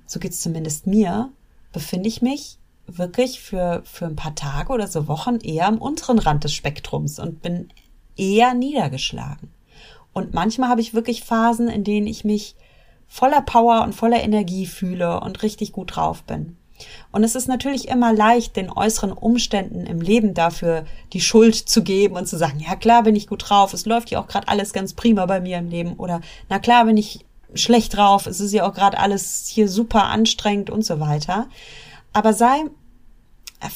[0.07, 1.31] so geht's zumindest mir,
[1.73, 6.19] befinde ich mich wirklich für, für ein paar Tage oder so Wochen eher am unteren
[6.19, 7.69] Rand des Spektrums und bin
[8.17, 9.51] eher niedergeschlagen.
[10.13, 12.55] Und manchmal habe ich wirklich Phasen, in denen ich mich
[13.07, 16.57] voller Power und voller Energie fühle und richtig gut drauf bin.
[17.13, 21.83] Und es ist natürlich immer leicht, den äußeren Umständen im Leben dafür die Schuld zu
[21.83, 24.49] geben und zu sagen, ja klar bin ich gut drauf, es läuft ja auch gerade
[24.49, 28.41] alles ganz prima bei mir im Leben oder na klar bin ich schlecht drauf, es
[28.41, 31.49] ist ja auch gerade alles hier super anstrengend und so weiter.
[32.13, 32.65] Aber sei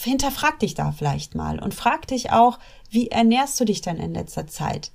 [0.03, 2.59] hinterfrag dich da vielleicht mal und frag dich auch,
[2.91, 4.91] wie ernährst du dich denn in letzter Zeit?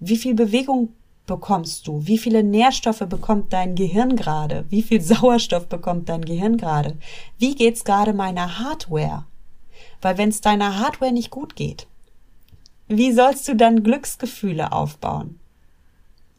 [0.00, 0.90] Wie viel Bewegung
[1.26, 2.06] bekommst du?
[2.06, 4.64] Wie viele Nährstoffe bekommt dein Gehirn gerade?
[4.68, 6.96] Wie viel Sauerstoff bekommt dein Gehirn gerade?
[7.38, 9.24] Wie geht's gerade meiner Hardware?
[10.00, 11.86] Weil wenn es deiner Hardware nicht gut geht,
[12.88, 15.40] wie sollst du dann Glücksgefühle aufbauen?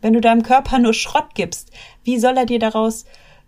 [0.02, 1.72] Wenn du deinem Körper nur Schrott gibst,
[2.04, 3.06] wie soll er dir daraus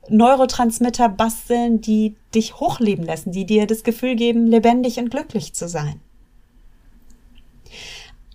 [0.09, 5.67] Neurotransmitter basteln, die dich hochleben lassen, die dir das Gefühl geben, lebendig und glücklich zu
[5.67, 5.99] sein.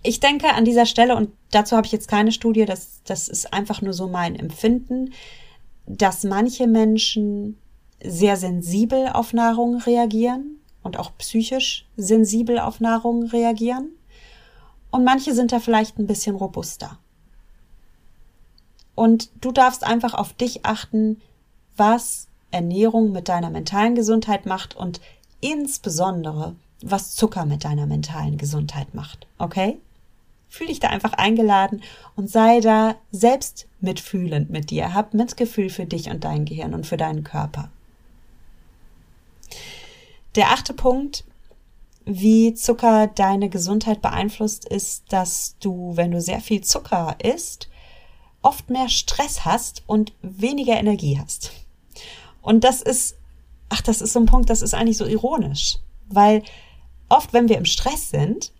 [0.03, 3.53] Ich denke an dieser Stelle, und dazu habe ich jetzt keine Studie, das, das ist
[3.53, 5.13] einfach nur so mein Empfinden,
[5.85, 7.57] dass manche Menschen
[8.03, 13.89] sehr sensibel auf Nahrung reagieren und auch psychisch sensibel auf Nahrung reagieren.
[14.91, 16.99] Und manche sind da vielleicht ein bisschen robuster.
[18.95, 21.21] Und du darfst einfach auf dich achten,
[21.77, 25.01] was Ernährung mit deiner mentalen Gesundheit macht und
[25.41, 29.27] insbesondere, was Zucker mit deiner mentalen Gesundheit macht.
[29.37, 29.79] Okay?
[30.49, 31.81] Fühl dich da einfach eingeladen
[32.15, 34.93] und sei da selbst mitfühlend mit dir.
[34.93, 37.69] Hab Mitgefühl für dich und dein Gehirn und für deinen Körper.
[40.35, 41.23] Der achte Punkt,
[42.05, 47.69] wie Zucker deine Gesundheit beeinflusst, ist, dass du, wenn du sehr viel Zucker isst,
[48.41, 51.51] oft mehr Stress hast und weniger Energie hast.
[52.43, 53.15] Und das ist,
[53.69, 55.79] ach, das ist so ein Punkt, das ist eigentlich so ironisch,
[56.09, 56.43] weil
[57.09, 58.51] oft, wenn wir im Stress sind,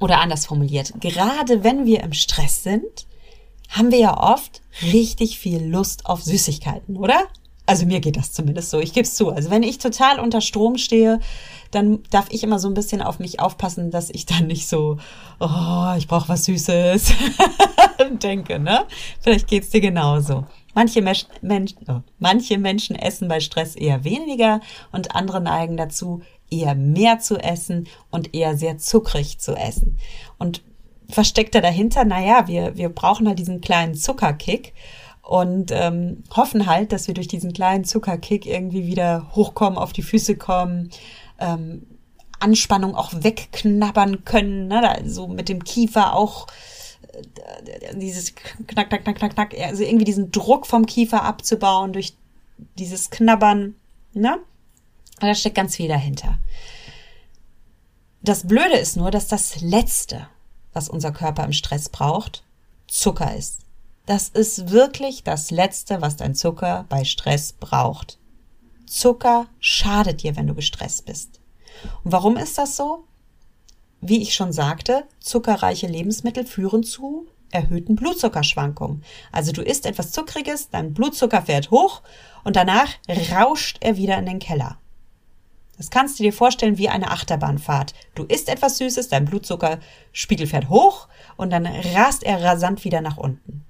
[0.00, 3.06] oder anders formuliert, gerade wenn wir im Stress sind,
[3.68, 7.28] haben wir ja oft richtig viel Lust auf Süßigkeiten, oder?
[7.64, 9.30] Also mir geht das zumindest so, ich gebe es zu.
[9.30, 11.20] Also wenn ich total unter Strom stehe,
[11.70, 14.98] dann darf ich immer so ein bisschen auf mich aufpassen, dass ich dann nicht so,
[15.38, 17.12] oh, ich brauche was Süßes
[18.22, 18.84] denke, ne?
[19.20, 20.46] Vielleicht geht's dir genauso.
[20.74, 26.22] Manche, Mensch, Mensch, oh, manche Menschen essen bei Stress eher weniger und andere neigen dazu,
[26.50, 29.98] eher mehr zu essen und eher sehr zuckrig zu essen.
[30.38, 30.62] Und
[31.08, 34.72] versteckt er dahinter, naja, wir, wir brauchen halt diesen kleinen Zuckerkick
[35.22, 40.02] und ähm, hoffen halt, dass wir durch diesen kleinen Zuckerkick irgendwie wieder hochkommen, auf die
[40.02, 40.90] Füße kommen,
[41.38, 41.86] ähm,
[42.40, 44.80] Anspannung auch wegknabbern können, ne?
[44.82, 46.48] Da, so mit dem Kiefer auch
[47.94, 52.14] dieses knack, knack, knack, knack, knack, also irgendwie diesen Druck vom Kiefer abzubauen durch
[52.78, 53.74] dieses Knabbern,
[54.12, 54.38] ne?
[55.20, 56.38] Da steckt ganz viel dahinter.
[58.22, 60.28] Das Blöde ist nur, dass das Letzte,
[60.72, 62.44] was unser Körper im Stress braucht,
[62.86, 63.60] Zucker ist.
[64.06, 68.18] Das ist wirklich das Letzte, was dein Zucker bei Stress braucht.
[68.86, 71.40] Zucker schadet dir, wenn du gestresst bist.
[72.04, 73.04] Und warum ist das so?
[74.04, 79.04] Wie ich schon sagte, zuckerreiche Lebensmittel führen zu erhöhten Blutzuckerschwankungen.
[79.30, 82.02] Also du isst etwas Zuckriges, dein Blutzucker fährt hoch
[82.42, 82.88] und danach
[83.30, 84.78] rauscht er wieder in den Keller.
[85.76, 87.94] Das kannst du dir vorstellen wie eine Achterbahnfahrt.
[88.16, 93.18] Du isst etwas Süßes, dein Blutzuckerspiegel fährt hoch und dann rast er rasant wieder nach
[93.18, 93.64] unten.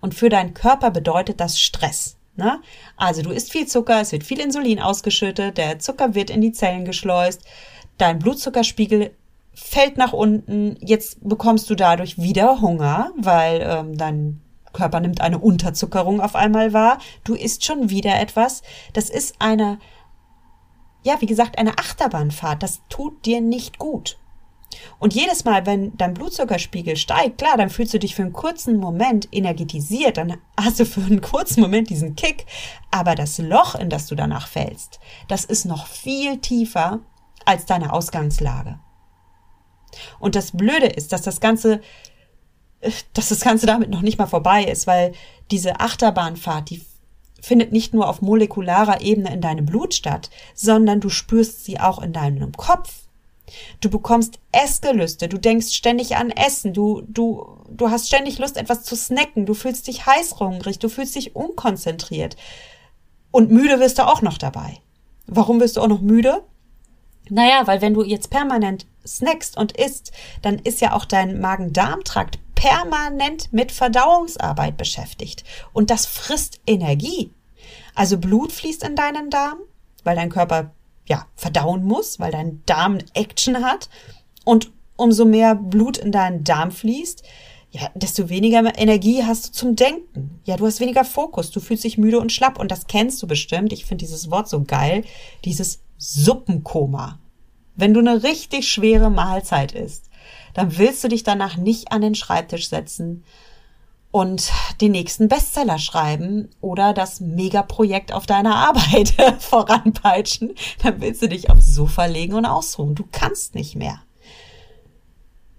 [0.00, 2.16] Und für deinen Körper bedeutet das Stress.
[2.36, 2.62] Ne?
[2.96, 6.52] Also du isst viel Zucker, es wird viel Insulin ausgeschüttet, der Zucker wird in die
[6.52, 7.42] Zellen geschleust,
[7.98, 9.12] dein Blutzuckerspiegel
[9.54, 14.40] fällt nach unten, jetzt bekommst du dadurch wieder Hunger, weil ähm, dein
[14.72, 18.62] Körper nimmt eine Unterzuckerung auf einmal wahr, du isst schon wieder etwas.
[18.92, 19.78] Das ist eine,
[21.02, 24.18] ja, wie gesagt, eine Achterbahnfahrt, das tut dir nicht gut.
[24.98, 28.78] Und jedes Mal, wenn dein Blutzuckerspiegel steigt, klar, dann fühlst du dich für einen kurzen
[28.78, 32.46] Moment energetisiert, dann hast du für einen kurzen Moment diesen Kick,
[32.90, 37.00] aber das Loch, in das du danach fällst, das ist noch viel tiefer
[37.44, 38.80] als deine Ausgangslage.
[40.18, 41.80] Und das Blöde ist, dass das Ganze,
[43.12, 45.12] dass das Ganze damit noch nicht mal vorbei ist, weil
[45.50, 46.82] diese Achterbahnfahrt, die
[47.40, 52.02] findet nicht nur auf molekularer Ebene in deinem Blut statt, sondern du spürst sie auch
[52.02, 53.04] in deinem Kopf
[53.80, 58.84] Du bekommst Essgelüste, du denkst ständig an Essen, du, du, du hast ständig Lust, etwas
[58.84, 62.36] zu snacken, du fühlst dich heißhungrig, du fühlst dich unkonzentriert.
[63.30, 64.78] Und müde wirst du auch noch dabei.
[65.26, 66.42] Warum wirst du auch noch müde?
[67.30, 72.38] Naja, weil wenn du jetzt permanent snackst und isst, dann ist ja auch dein Magen-Darm-Trakt
[72.54, 75.44] permanent mit Verdauungsarbeit beschäftigt.
[75.72, 77.32] Und das frisst Energie.
[77.94, 79.58] Also Blut fließt in deinen Darm,
[80.02, 80.72] weil dein Körper
[81.06, 83.88] ja, verdauen muss, weil dein Darm Action hat.
[84.44, 87.22] Und umso mehr Blut in deinen Darm fließt,
[87.74, 90.40] ja, desto weniger Energie hast du zum Denken.
[90.44, 93.26] Ja, du hast weniger Fokus, du fühlst dich müde und schlapp und das kennst du
[93.26, 93.72] bestimmt.
[93.72, 95.02] Ich finde dieses Wort so geil,
[95.44, 97.18] dieses Suppenkoma.
[97.74, 100.08] Wenn du eine richtig schwere Mahlzeit isst,
[100.54, 103.24] dann willst du dich danach nicht an den Schreibtisch setzen,
[104.12, 111.28] und den nächsten Bestseller schreiben oder das Megaprojekt auf deiner Arbeit voranpeitschen, dann willst du
[111.28, 112.94] dich aufs Sofa legen und ausruhen.
[112.94, 114.00] Du kannst nicht mehr.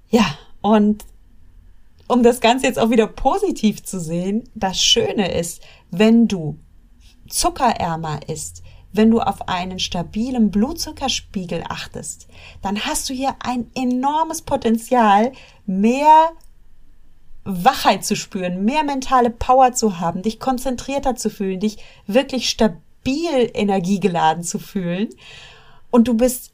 [0.09, 0.23] Ja,
[0.61, 1.03] und
[2.07, 6.59] um das Ganze jetzt auch wieder positiv zu sehen, das Schöne ist, wenn du
[7.27, 12.27] zuckerärmer isst, wenn du auf einen stabilen Blutzuckerspiegel achtest,
[12.61, 15.33] dann hast du hier ein enormes Potenzial,
[15.65, 16.31] mehr
[17.43, 23.51] Wachheit zu spüren, mehr mentale Power zu haben, dich konzentrierter zu fühlen, dich wirklich stabil
[23.53, 25.09] energiegeladen zu fühlen.
[25.91, 26.53] Und du bist,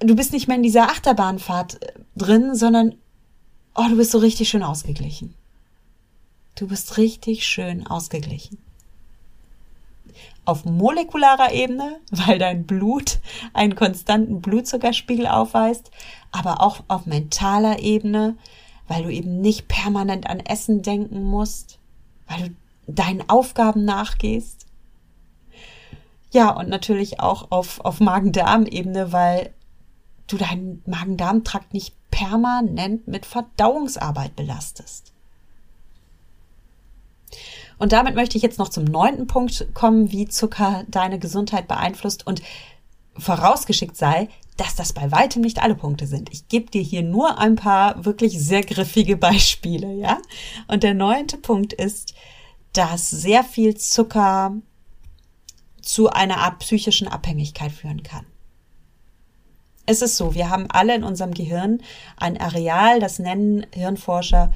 [0.00, 2.96] du bist nicht mehr in dieser Achterbahnfahrt äh, drin, sondern,
[3.76, 5.34] oh, du bist so richtig schön ausgeglichen.
[6.54, 8.58] Du bist richtig schön ausgeglichen.
[10.44, 13.18] Auf molekularer Ebene, weil dein Blut
[13.52, 15.90] einen konstanten Blutzuckerspiegel aufweist,
[16.32, 18.36] aber auch auf mentaler Ebene,
[18.88, 21.78] weil du eben nicht permanent an Essen denken musst,
[22.28, 22.54] weil du
[22.92, 24.66] deinen Aufgaben nachgehst.
[26.30, 29.52] Ja, und natürlich auch auf, auf Magen-Darm-Ebene, weil
[30.26, 35.12] du deinen Magen-Darm-Trakt nicht permanent mit Verdauungsarbeit belastest.
[37.78, 42.26] Und damit möchte ich jetzt noch zum neunten Punkt kommen, wie Zucker deine Gesundheit beeinflusst
[42.26, 42.42] und
[43.18, 46.32] vorausgeschickt sei, dass das bei weitem nicht alle Punkte sind.
[46.32, 50.18] Ich gebe dir hier nur ein paar wirklich sehr griffige Beispiele, ja?
[50.68, 52.14] Und der neunte Punkt ist,
[52.72, 54.54] dass sehr viel Zucker
[55.82, 58.26] zu einer Art psychischen Abhängigkeit führen kann.
[59.86, 61.80] Es ist so, wir haben alle in unserem Gehirn
[62.16, 64.52] ein Areal, das nennen Hirnforscher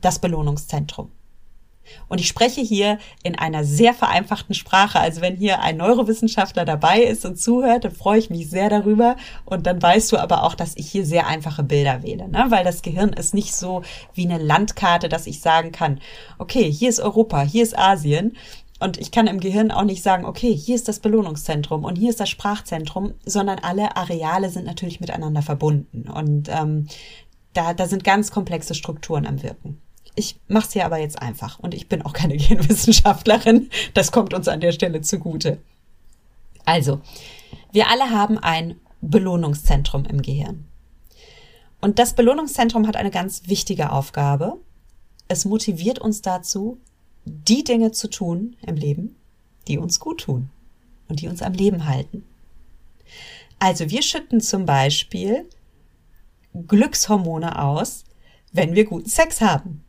[0.00, 1.12] das Belohnungszentrum.
[2.08, 5.00] Und ich spreche hier in einer sehr vereinfachten Sprache.
[5.00, 9.16] Also wenn hier ein Neurowissenschaftler dabei ist und zuhört, dann freue ich mich sehr darüber.
[9.44, 12.46] Und dann weißt du aber auch, dass ich hier sehr einfache Bilder wähle, ne?
[12.48, 13.82] weil das Gehirn ist nicht so
[14.14, 16.00] wie eine Landkarte, dass ich sagen kann,
[16.38, 18.36] okay, hier ist Europa, hier ist Asien.
[18.80, 22.10] Und ich kann im Gehirn auch nicht sagen, okay, hier ist das Belohnungszentrum und hier
[22.10, 26.08] ist das Sprachzentrum, sondern alle Areale sind natürlich miteinander verbunden.
[26.08, 26.86] Und ähm,
[27.54, 29.80] da, da sind ganz komplexe Strukturen am Wirken.
[30.14, 33.68] Ich mache es hier aber jetzt einfach und ich bin auch keine Genwissenschaftlerin.
[33.94, 35.58] Das kommt uns an der Stelle zugute.
[36.64, 37.00] Also,
[37.72, 40.66] wir alle haben ein Belohnungszentrum im Gehirn.
[41.80, 44.58] Und das Belohnungszentrum hat eine ganz wichtige Aufgabe.
[45.28, 46.78] Es motiviert uns dazu,
[47.28, 49.16] die Dinge zu tun im Leben,
[49.66, 50.50] die uns gut tun
[51.08, 52.24] und die uns am Leben halten.
[53.58, 55.48] Also wir schütten zum Beispiel
[56.66, 58.04] Glückshormone aus,
[58.52, 59.84] wenn wir guten Sex haben.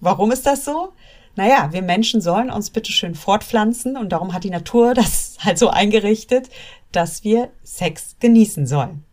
[0.00, 0.92] Warum ist das so?
[1.36, 5.58] Naja, wir Menschen sollen uns bitte schön fortpflanzen und darum hat die Natur das halt
[5.58, 6.48] so eingerichtet,
[6.92, 9.04] dass wir Sex genießen sollen.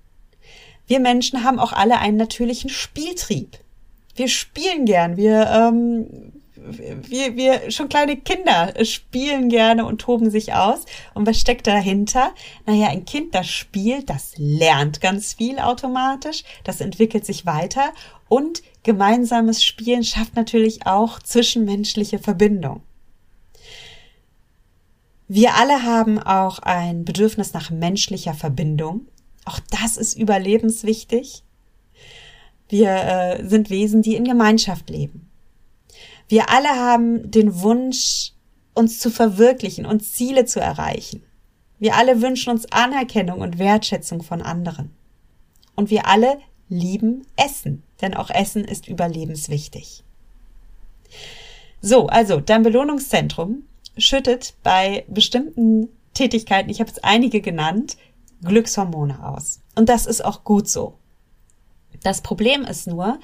[0.87, 3.57] Wir Menschen haben auch alle einen natürlichen Spieltrieb.
[4.15, 6.30] Wir spielen gern, wir, ähm,
[6.63, 10.85] wir, wir, schon kleine Kinder spielen gerne und toben sich aus.
[11.13, 12.33] Und was steckt dahinter?
[12.65, 17.93] Naja, ein Kind, das spielt, das lernt ganz viel automatisch, das entwickelt sich weiter
[18.27, 22.81] und gemeinsames Spielen schafft natürlich auch zwischenmenschliche Verbindung.
[25.27, 29.07] Wir alle haben auch ein Bedürfnis nach menschlicher Verbindung.
[29.45, 31.43] Auch das ist überlebenswichtig.
[32.67, 35.30] Wir äh, sind Wesen, die in Gemeinschaft leben.
[36.31, 38.31] Wir alle haben den Wunsch,
[38.73, 41.23] uns zu verwirklichen und Ziele zu erreichen.
[41.77, 44.95] Wir alle wünschen uns Anerkennung und Wertschätzung von anderen.
[45.75, 50.05] Und wir alle lieben Essen, denn auch Essen ist überlebenswichtig.
[51.81, 53.63] So, also dein Belohnungszentrum
[53.97, 57.97] schüttet bei bestimmten Tätigkeiten, ich habe jetzt einige genannt,
[58.41, 59.59] Glückshormone aus.
[59.75, 60.97] Und das ist auch gut so.
[62.03, 63.19] Das Problem ist nur,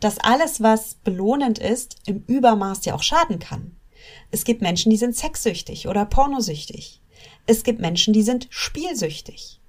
[0.00, 3.76] dass alles, was belohnend ist, im Übermaß ja auch schaden kann.
[4.30, 7.00] Es gibt Menschen, die sind sexsüchtig oder pornosüchtig.
[7.46, 9.60] Es gibt Menschen, die sind spielsüchtig.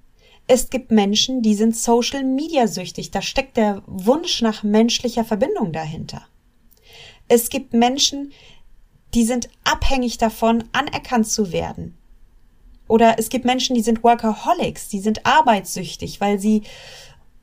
[0.46, 3.10] Es gibt Menschen, die sind Social Media süchtig.
[3.10, 6.22] Da steckt der Wunsch nach menschlicher Verbindung dahinter.
[7.28, 8.32] Es gibt Menschen,
[9.14, 11.96] die sind abhängig davon, anerkannt zu werden.
[12.88, 16.62] Oder es gibt Menschen, die sind Workaholics, die sind arbeitssüchtig, weil sie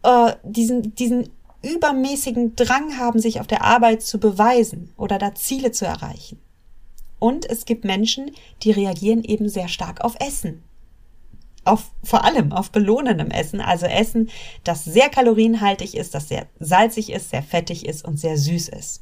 [0.02, 1.30] äh, diesen, diesen
[1.66, 6.40] übermäßigen Drang haben, sich auf der Arbeit zu beweisen oder da Ziele zu erreichen.
[7.20, 8.32] Und es gibt Menschen,
[8.64, 10.64] die reagieren eben sehr stark auf Essen
[11.66, 14.30] auf, vor allem auf belohnendem Essen, also Essen,
[14.64, 19.02] das sehr kalorienhaltig ist, das sehr salzig ist, sehr fettig ist und sehr süß ist.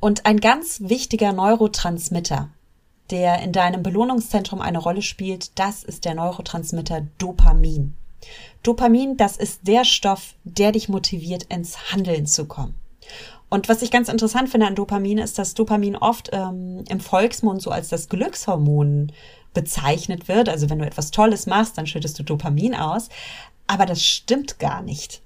[0.00, 2.50] Und ein ganz wichtiger Neurotransmitter,
[3.10, 7.94] der in deinem Belohnungszentrum eine Rolle spielt, das ist der Neurotransmitter Dopamin.
[8.62, 12.74] Dopamin, das ist der Stoff, der dich motiviert, ins Handeln zu kommen.
[13.50, 17.62] Und was ich ganz interessant finde an Dopamin ist, dass Dopamin oft ähm, im Volksmund
[17.62, 19.12] so als das Glückshormon
[19.52, 20.48] bezeichnet wird.
[20.48, 23.08] Also wenn du etwas Tolles machst, dann schüttest du Dopamin aus.
[23.66, 25.22] Aber das stimmt gar nicht.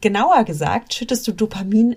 [0.00, 1.96] Genauer gesagt, schüttest du Dopamin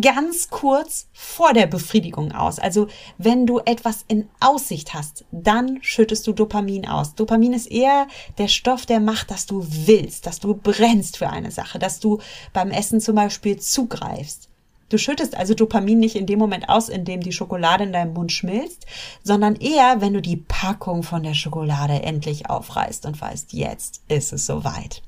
[0.00, 2.58] ganz kurz vor der Befriedigung aus.
[2.58, 7.14] Also wenn du etwas in Aussicht hast, dann schüttest du Dopamin aus.
[7.14, 8.06] Dopamin ist eher
[8.38, 12.18] der Stoff, der macht, dass du willst, dass du brennst für eine Sache, dass du
[12.52, 14.48] beim Essen zum Beispiel zugreifst.
[14.90, 18.12] Du schüttest also Dopamin nicht in dem Moment aus, in dem die Schokolade in deinem
[18.12, 18.86] Mund schmilzt,
[19.22, 24.32] sondern eher, wenn du die Packung von der Schokolade endlich aufreißt und weißt, jetzt ist
[24.32, 25.02] es soweit.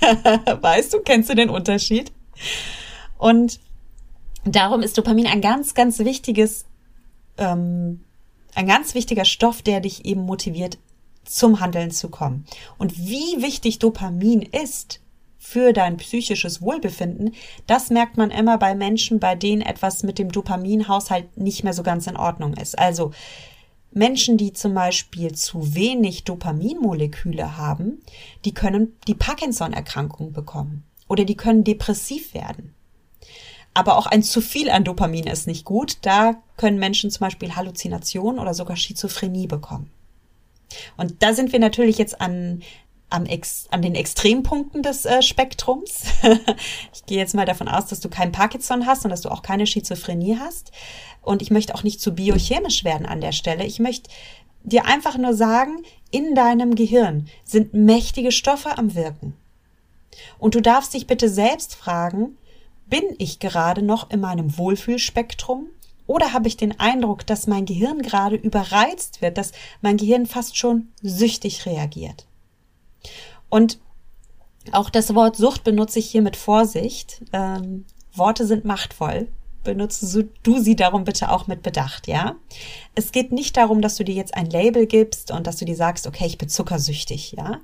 [0.60, 2.12] weißt du, kennst du den Unterschied?
[3.18, 3.58] Und
[4.44, 6.66] darum ist Dopamin ein ganz, ganz wichtiges,
[7.36, 8.04] ähm,
[8.54, 10.78] ein ganz wichtiger Stoff, der dich eben motiviert,
[11.24, 12.46] zum Handeln zu kommen.
[12.78, 15.00] Und wie wichtig Dopamin ist,
[15.38, 17.34] für dein psychisches Wohlbefinden,
[17.66, 21.82] das merkt man immer bei Menschen, bei denen etwas mit dem Dopaminhaushalt nicht mehr so
[21.82, 22.78] ganz in Ordnung ist.
[22.78, 23.12] Also
[23.90, 28.02] Menschen, die zum Beispiel zu wenig Dopaminmoleküle haben,
[28.44, 32.74] die können die Parkinson-Erkrankung bekommen oder die können depressiv werden.
[33.78, 35.98] Aber auch ein zu viel an Dopamin ist nicht gut.
[36.02, 39.88] Da können Menschen zum Beispiel Halluzinationen oder sogar Schizophrenie bekommen.
[40.96, 42.64] Und da sind wir natürlich jetzt an,
[43.08, 46.06] am Ex, an den Extrempunkten des äh, Spektrums.
[46.92, 49.42] ich gehe jetzt mal davon aus, dass du kein Parkinson hast und dass du auch
[49.42, 50.72] keine Schizophrenie hast.
[51.22, 53.64] Und ich möchte auch nicht zu biochemisch werden an der Stelle.
[53.64, 54.10] Ich möchte
[54.64, 59.36] dir einfach nur sagen, in deinem Gehirn sind mächtige Stoffe am Wirken.
[60.40, 62.36] Und du darfst dich bitte selbst fragen,
[62.88, 65.68] bin ich gerade noch in meinem Wohlfühlspektrum
[66.06, 70.56] oder habe ich den Eindruck, dass mein Gehirn gerade überreizt wird, dass mein Gehirn fast
[70.56, 72.26] schon süchtig reagiert?
[73.50, 73.78] Und
[74.72, 77.22] auch das Wort Sucht benutze ich hier mit Vorsicht.
[77.32, 77.84] Ähm,
[78.14, 79.28] Worte sind machtvoll.
[79.64, 82.36] Benutze du sie darum bitte auch mit Bedacht, ja?
[82.94, 85.76] Es geht nicht darum, dass du dir jetzt ein Label gibst und dass du dir
[85.76, 87.60] sagst, okay, ich bin zuckersüchtig, ja?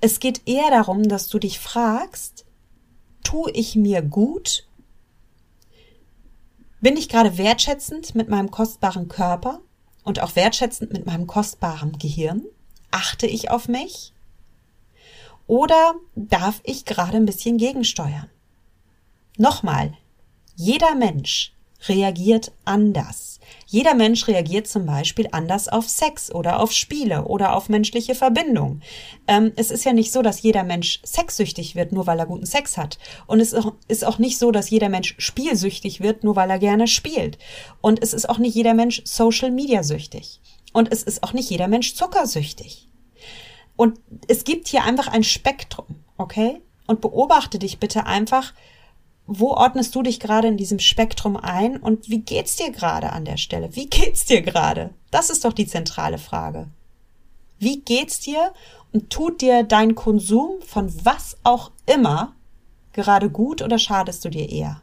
[0.00, 2.44] Es geht eher darum, dass du dich fragst,
[3.28, 4.66] tue ich mir gut?
[6.80, 9.60] Bin ich gerade wertschätzend mit meinem kostbaren Körper
[10.02, 12.46] und auch wertschätzend mit meinem kostbaren Gehirn?
[12.90, 14.14] Achte ich auf mich?
[15.46, 18.30] Oder darf ich gerade ein bisschen gegensteuern?
[19.36, 19.92] Nochmal,
[20.56, 21.52] jeder Mensch
[21.86, 23.37] reagiert anders.
[23.70, 28.80] Jeder Mensch reagiert zum Beispiel anders auf Sex oder auf Spiele oder auf menschliche Verbindung.
[29.26, 32.46] Ähm, es ist ja nicht so, dass jeder Mensch sexsüchtig wird, nur weil er guten
[32.46, 32.98] Sex hat.
[33.26, 33.54] Und es
[33.88, 37.36] ist auch nicht so, dass jeder Mensch spielsüchtig wird, nur weil er gerne spielt.
[37.82, 40.40] Und es ist auch nicht jeder Mensch Social Media süchtig.
[40.72, 42.88] Und es ist auch nicht jeder Mensch zuckersüchtig.
[43.76, 46.62] Und es gibt hier einfach ein Spektrum, okay?
[46.86, 48.54] Und beobachte dich bitte einfach,
[49.30, 53.26] wo ordnest du dich gerade in diesem Spektrum ein und wie geht's dir gerade an
[53.26, 53.76] der Stelle?
[53.76, 54.90] Wie geht's dir gerade?
[55.10, 56.68] Das ist doch die zentrale Frage.
[57.58, 58.52] Wie geht's dir
[58.92, 62.32] und tut dir dein Konsum von was auch immer
[62.94, 64.80] gerade gut oder schadest du dir eher?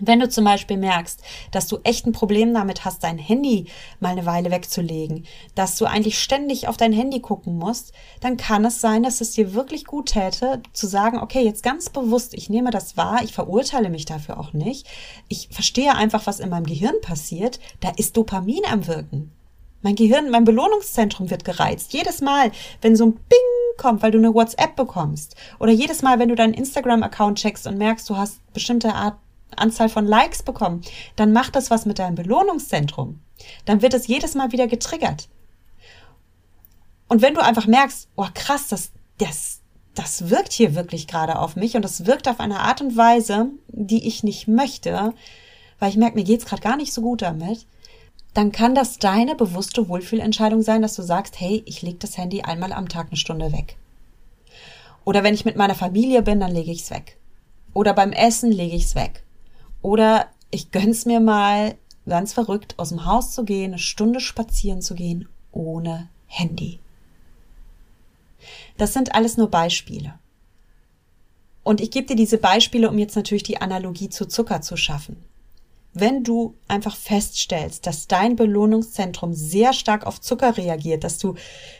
[0.00, 1.20] Wenn du zum Beispiel merkst,
[1.50, 3.66] dass du echt ein Problem damit hast, dein Handy
[3.98, 5.24] mal eine Weile wegzulegen,
[5.56, 9.32] dass du eigentlich ständig auf dein Handy gucken musst, dann kann es sein, dass es
[9.32, 13.32] dir wirklich gut täte, zu sagen, okay, jetzt ganz bewusst, ich nehme das wahr, ich
[13.32, 14.86] verurteile mich dafür auch nicht,
[15.26, 19.32] ich verstehe einfach, was in meinem Gehirn passiert, da ist Dopamin am Wirken.
[19.82, 21.92] Mein Gehirn, mein Belohnungszentrum wird gereizt.
[21.92, 23.38] Jedes Mal, wenn so ein Bing
[23.76, 27.78] kommt, weil du eine WhatsApp bekommst, oder jedes Mal, wenn du deinen Instagram-Account checkst und
[27.78, 29.16] merkst, du hast bestimmte Art
[29.56, 30.82] Anzahl von Likes bekommen,
[31.16, 33.20] dann macht das was mit deinem Belohnungszentrum.
[33.64, 35.28] Dann wird es jedes Mal wieder getriggert.
[37.08, 39.60] Und wenn du einfach merkst, oh krass, das, das,
[39.94, 43.46] das wirkt hier wirklich gerade auf mich und das wirkt auf eine Art und Weise,
[43.68, 45.14] die ich nicht möchte,
[45.78, 47.66] weil ich merke, mir geht's gerade gar nicht so gut damit,
[48.34, 52.42] dann kann das deine bewusste Wohlfühlentscheidung sein, dass du sagst, hey, ich lege das Handy
[52.42, 53.76] einmal am Tag eine Stunde weg.
[55.04, 57.16] Oder wenn ich mit meiner Familie bin, dann lege ich es weg.
[57.72, 59.22] Oder beim Essen lege ich es weg.
[59.82, 61.76] Oder ich gönn's mir mal,
[62.06, 66.80] ganz verrückt, aus dem Haus zu gehen, eine Stunde spazieren zu gehen, ohne Handy.
[68.76, 70.14] Das sind alles nur Beispiele.
[71.64, 75.22] Und ich gebe dir diese Beispiele, um jetzt natürlich die Analogie zu Zucker zu schaffen
[76.00, 81.34] wenn du einfach feststellst, dass dein Belohnungszentrum sehr stark auf Zucker reagiert, dass du,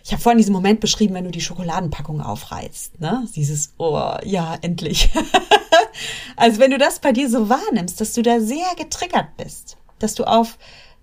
[0.05, 3.27] ich habe vorhin diesen Moment beschrieben, wenn du die Schokoladenpackung aufreißt, ne?
[3.35, 5.11] Dieses, oh, ja, endlich.
[6.37, 10.15] also wenn du das bei dir so wahrnimmst, dass du da sehr getriggert bist, dass
[10.15, 10.59] du auf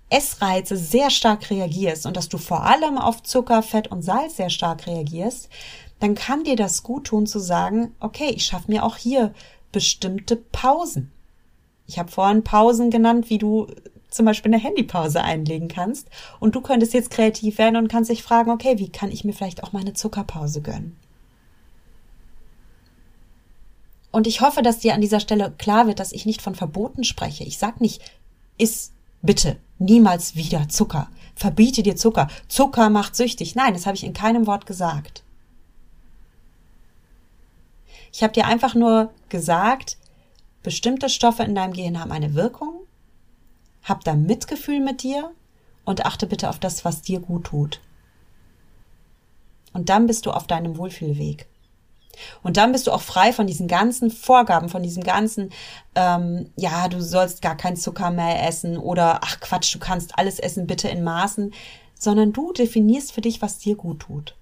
[0.09, 4.49] Essreize sehr stark reagierst und dass du vor allem auf Zucker, Fett und Salz sehr
[4.49, 5.49] stark reagierst,
[5.99, 9.33] dann kann dir das gut tun zu sagen, okay, ich schaffe mir auch hier
[9.71, 11.11] bestimmte Pausen.
[11.87, 13.67] Ich habe vorhin Pausen genannt, wie du
[14.09, 16.07] zum Beispiel eine Handypause einlegen kannst.
[16.39, 19.33] Und du könntest jetzt kreativ werden und kannst dich fragen, okay, wie kann ich mir
[19.33, 20.97] vielleicht auch mal eine Zuckerpause gönnen?
[24.11, 27.03] Und ich hoffe, dass dir an dieser Stelle klar wird, dass ich nicht von Verboten
[27.03, 27.43] spreche.
[27.43, 28.01] Ich sag nicht,
[28.57, 31.09] iss bitte niemals wieder Zucker.
[31.35, 32.29] Verbiete dir Zucker.
[32.47, 33.55] Zucker macht süchtig.
[33.55, 35.23] Nein, das habe ich in keinem Wort gesagt.
[38.13, 39.97] Ich habe dir einfach nur gesagt,
[40.65, 42.87] Bestimmte Stoffe in deinem Gehirn haben eine Wirkung.
[43.83, 45.31] Hab da Mitgefühl mit dir
[45.85, 47.81] und achte bitte auf das, was dir gut tut.
[49.73, 51.45] Und dann bist du auf deinem Wohlfühlweg.
[52.41, 55.51] Und dann bist du auch frei von diesen ganzen Vorgaben, von diesem ganzen,
[55.93, 60.39] ähm, ja, du sollst gar keinen Zucker mehr essen oder ach Quatsch, du kannst alles
[60.39, 61.53] essen, bitte in Maßen,
[61.99, 64.35] sondern du definierst für dich, was dir gut tut.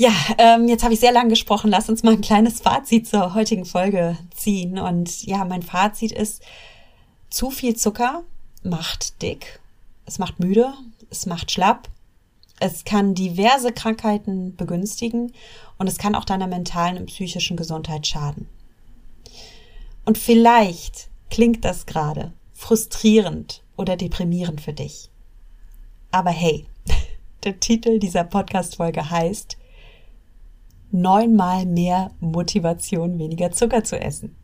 [0.00, 1.70] Ja, ähm, jetzt habe ich sehr lang gesprochen.
[1.70, 4.78] Lass uns mal ein kleines Fazit zur heutigen Folge ziehen.
[4.78, 6.40] Und ja, mein Fazit ist,
[7.30, 8.22] zu viel Zucker
[8.62, 9.60] macht dick,
[10.06, 10.72] es macht müde,
[11.10, 11.88] es macht schlapp,
[12.60, 15.32] es kann diverse Krankheiten begünstigen
[15.78, 18.48] und es kann auch deiner mentalen und psychischen Gesundheit schaden.
[20.04, 25.10] Und vielleicht klingt das gerade frustrierend oder deprimierend für dich.
[26.12, 26.66] Aber hey,
[27.44, 29.57] der Titel dieser Podcast-Folge heißt
[30.90, 34.36] Neunmal mehr Motivation, weniger Zucker zu essen.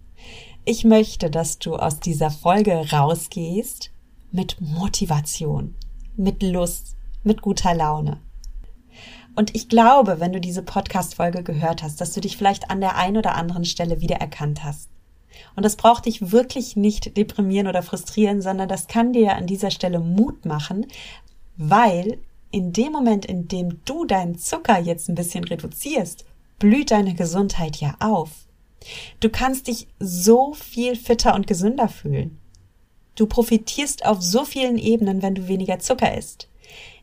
[0.66, 3.90] Ich möchte, dass du aus dieser Folge rausgehst
[4.30, 5.74] mit Motivation,
[6.16, 8.18] mit Lust, mit guter Laune.
[9.36, 12.96] Und ich glaube, wenn du diese Podcast-Folge gehört hast, dass du dich vielleicht an der
[12.96, 14.90] einen oder anderen Stelle wiedererkannt hast.
[15.56, 19.70] Und das braucht dich wirklich nicht deprimieren oder frustrieren, sondern das kann dir an dieser
[19.70, 20.86] Stelle Mut machen,
[21.56, 22.18] weil
[22.50, 26.24] in dem Moment, in dem du deinen Zucker jetzt ein bisschen reduzierst,
[26.64, 28.30] blüht deine Gesundheit ja auf.
[29.20, 32.40] Du kannst dich so viel fitter und gesünder fühlen.
[33.16, 36.48] Du profitierst auf so vielen Ebenen, wenn du weniger Zucker isst.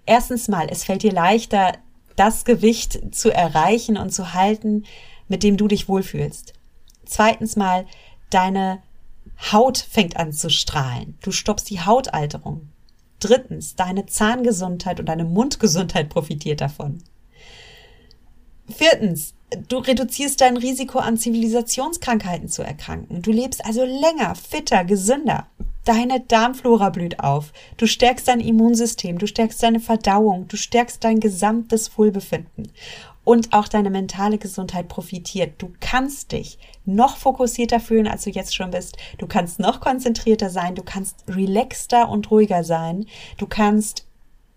[0.07, 1.73] Erstens mal, es fällt dir leichter,
[2.15, 4.85] das Gewicht zu erreichen und zu halten,
[5.27, 6.53] mit dem du dich wohlfühlst.
[7.05, 7.85] Zweitens mal,
[8.31, 8.81] deine
[9.51, 11.19] Haut fängt an zu strahlen.
[11.21, 12.69] Du stoppst die Hautalterung.
[13.19, 17.03] Drittens, deine Zahngesundheit und deine Mundgesundheit profitiert davon.
[18.67, 19.35] Viertens,
[19.67, 23.21] du reduzierst dein Risiko an Zivilisationskrankheiten zu erkranken.
[23.21, 25.47] Du lebst also länger, fitter, gesünder.
[25.83, 27.51] Deine Darmflora blüht auf.
[27.77, 32.71] Du stärkst dein Immunsystem, du stärkst deine Verdauung, du stärkst dein gesamtes Wohlbefinden.
[33.23, 35.53] Und auch deine mentale Gesundheit profitiert.
[35.59, 38.97] Du kannst dich noch fokussierter fühlen, als du jetzt schon bist.
[39.19, 40.73] Du kannst noch konzentrierter sein.
[40.73, 43.05] Du kannst relaxter und ruhiger sein.
[43.37, 44.07] Du kannst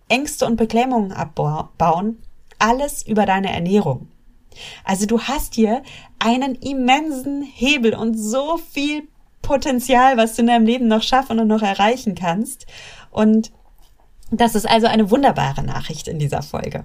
[0.08, 2.22] Ängste und Beklemmungen abbauen.
[2.58, 4.08] Alles über deine Ernährung.
[4.84, 5.82] Also du hast hier
[6.18, 9.08] einen immensen Hebel und so viel
[9.42, 12.66] Potenzial, was du in deinem Leben noch schaffen und noch erreichen kannst.
[13.10, 13.52] Und
[14.30, 16.84] das ist also eine wunderbare Nachricht in dieser Folge.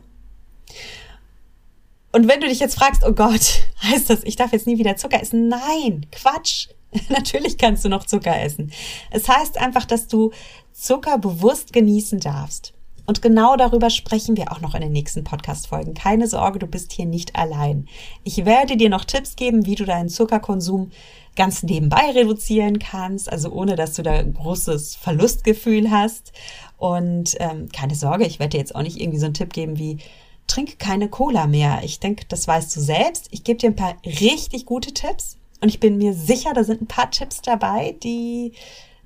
[2.11, 4.95] Und wenn du dich jetzt fragst, oh Gott, heißt das, ich darf jetzt nie wieder
[4.97, 5.47] Zucker essen?
[5.47, 6.67] Nein, Quatsch.
[7.09, 8.71] Natürlich kannst du noch Zucker essen.
[9.11, 10.31] Es heißt einfach, dass du
[10.73, 12.73] Zucker bewusst genießen darfst.
[13.09, 15.95] Und genau darüber sprechen wir auch noch in den nächsten Podcast-Folgen.
[15.95, 17.87] Keine Sorge, du bist hier nicht allein.
[18.23, 20.91] Ich werde dir noch Tipps geben, wie du deinen Zuckerkonsum
[21.35, 26.33] ganz nebenbei reduzieren kannst, also ohne dass du da großes Verlustgefühl hast.
[26.77, 29.79] Und ähm, keine Sorge, ich werde dir jetzt auch nicht irgendwie so einen Tipp geben
[29.79, 29.97] wie
[30.45, 31.79] trink keine Cola mehr.
[31.81, 33.27] Ich denke, das weißt du selbst.
[33.31, 36.83] Ich gebe dir ein paar richtig gute Tipps und ich bin mir sicher, da sind
[36.83, 38.53] ein paar Tipps dabei, die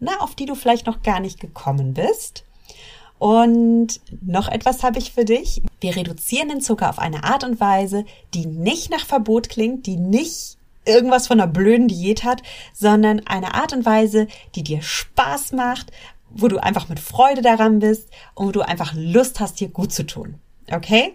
[0.01, 2.43] na, auf die du vielleicht noch gar nicht gekommen bist.
[3.23, 5.61] Und noch etwas habe ich für dich.
[5.79, 8.03] Wir reduzieren den Zucker auf eine Art und Weise,
[8.33, 12.43] die nicht nach Verbot klingt, die nicht irgendwas von einer blöden Diät hat,
[12.73, 15.93] sondern eine Art und Weise, die dir Spaß macht,
[16.31, 19.93] wo du einfach mit Freude daran bist und wo du einfach Lust hast, dir gut
[19.93, 20.41] zu tun.
[20.69, 21.13] Okay?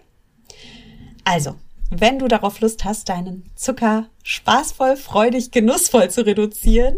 [1.25, 1.57] Also,
[1.91, 6.97] wenn du darauf Lust hast, deinen Zucker spaßvoll, freudig, genussvoll zu reduzieren,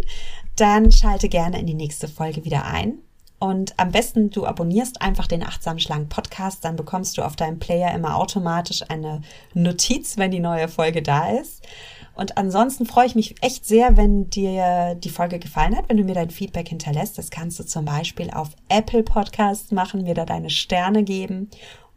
[0.55, 2.99] dann schalte gerne in die nächste Folge wieder ein.
[3.41, 7.57] Und am besten du abonnierst einfach den Achtsam Schlank Podcast, dann bekommst du auf deinem
[7.57, 9.23] Player immer automatisch eine
[9.55, 11.67] Notiz, wenn die neue Folge da ist.
[12.13, 16.03] Und ansonsten freue ich mich echt sehr, wenn dir die Folge gefallen hat, wenn du
[16.03, 17.17] mir dein Feedback hinterlässt.
[17.17, 21.49] Das kannst du zum Beispiel auf Apple Podcasts machen, mir da deine Sterne geben.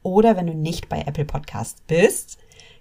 [0.03, 2.39] Oder wenn du nicht bei Apple Podcasts bist,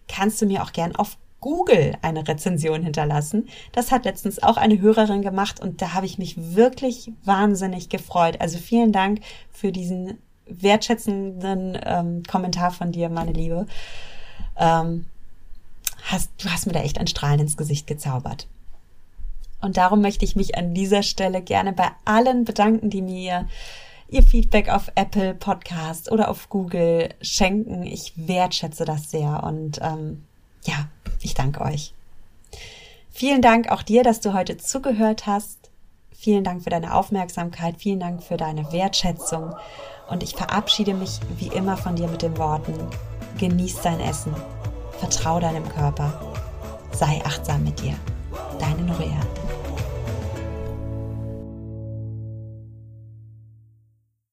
[0.07, 3.49] kannst du mir auch gern auf Google eine Rezension hinterlassen.
[3.73, 8.39] Das hat letztens auch eine Hörerin gemacht und da habe ich mich wirklich wahnsinnig gefreut.
[8.39, 9.19] Also vielen Dank
[9.51, 13.67] für diesen wertschätzenden ähm, Kommentar von dir, meine Liebe.
[14.57, 15.05] Ähm,
[16.03, 18.47] hast, du hast mir da echt ein Strahlen ins Gesicht gezaubert.
[19.59, 23.49] Und darum möchte ich mich an dieser Stelle gerne bei allen bedanken, die mir
[24.07, 27.83] ihr Feedback auf Apple Podcast oder auf Google schenken.
[27.83, 30.23] Ich wertschätze das sehr und ähm,
[30.63, 30.87] ja,
[31.25, 31.93] ich danke euch.
[33.11, 35.71] Vielen Dank auch dir, dass du heute zugehört hast.
[36.11, 37.75] Vielen Dank für deine Aufmerksamkeit.
[37.77, 39.55] Vielen Dank für deine Wertschätzung.
[40.09, 42.73] Und ich verabschiede mich wie immer von dir mit den Worten,
[43.37, 44.35] genieß dein Essen
[45.03, 46.13] Vertrau deinem Körper.
[46.93, 47.95] Sei achtsam mit dir.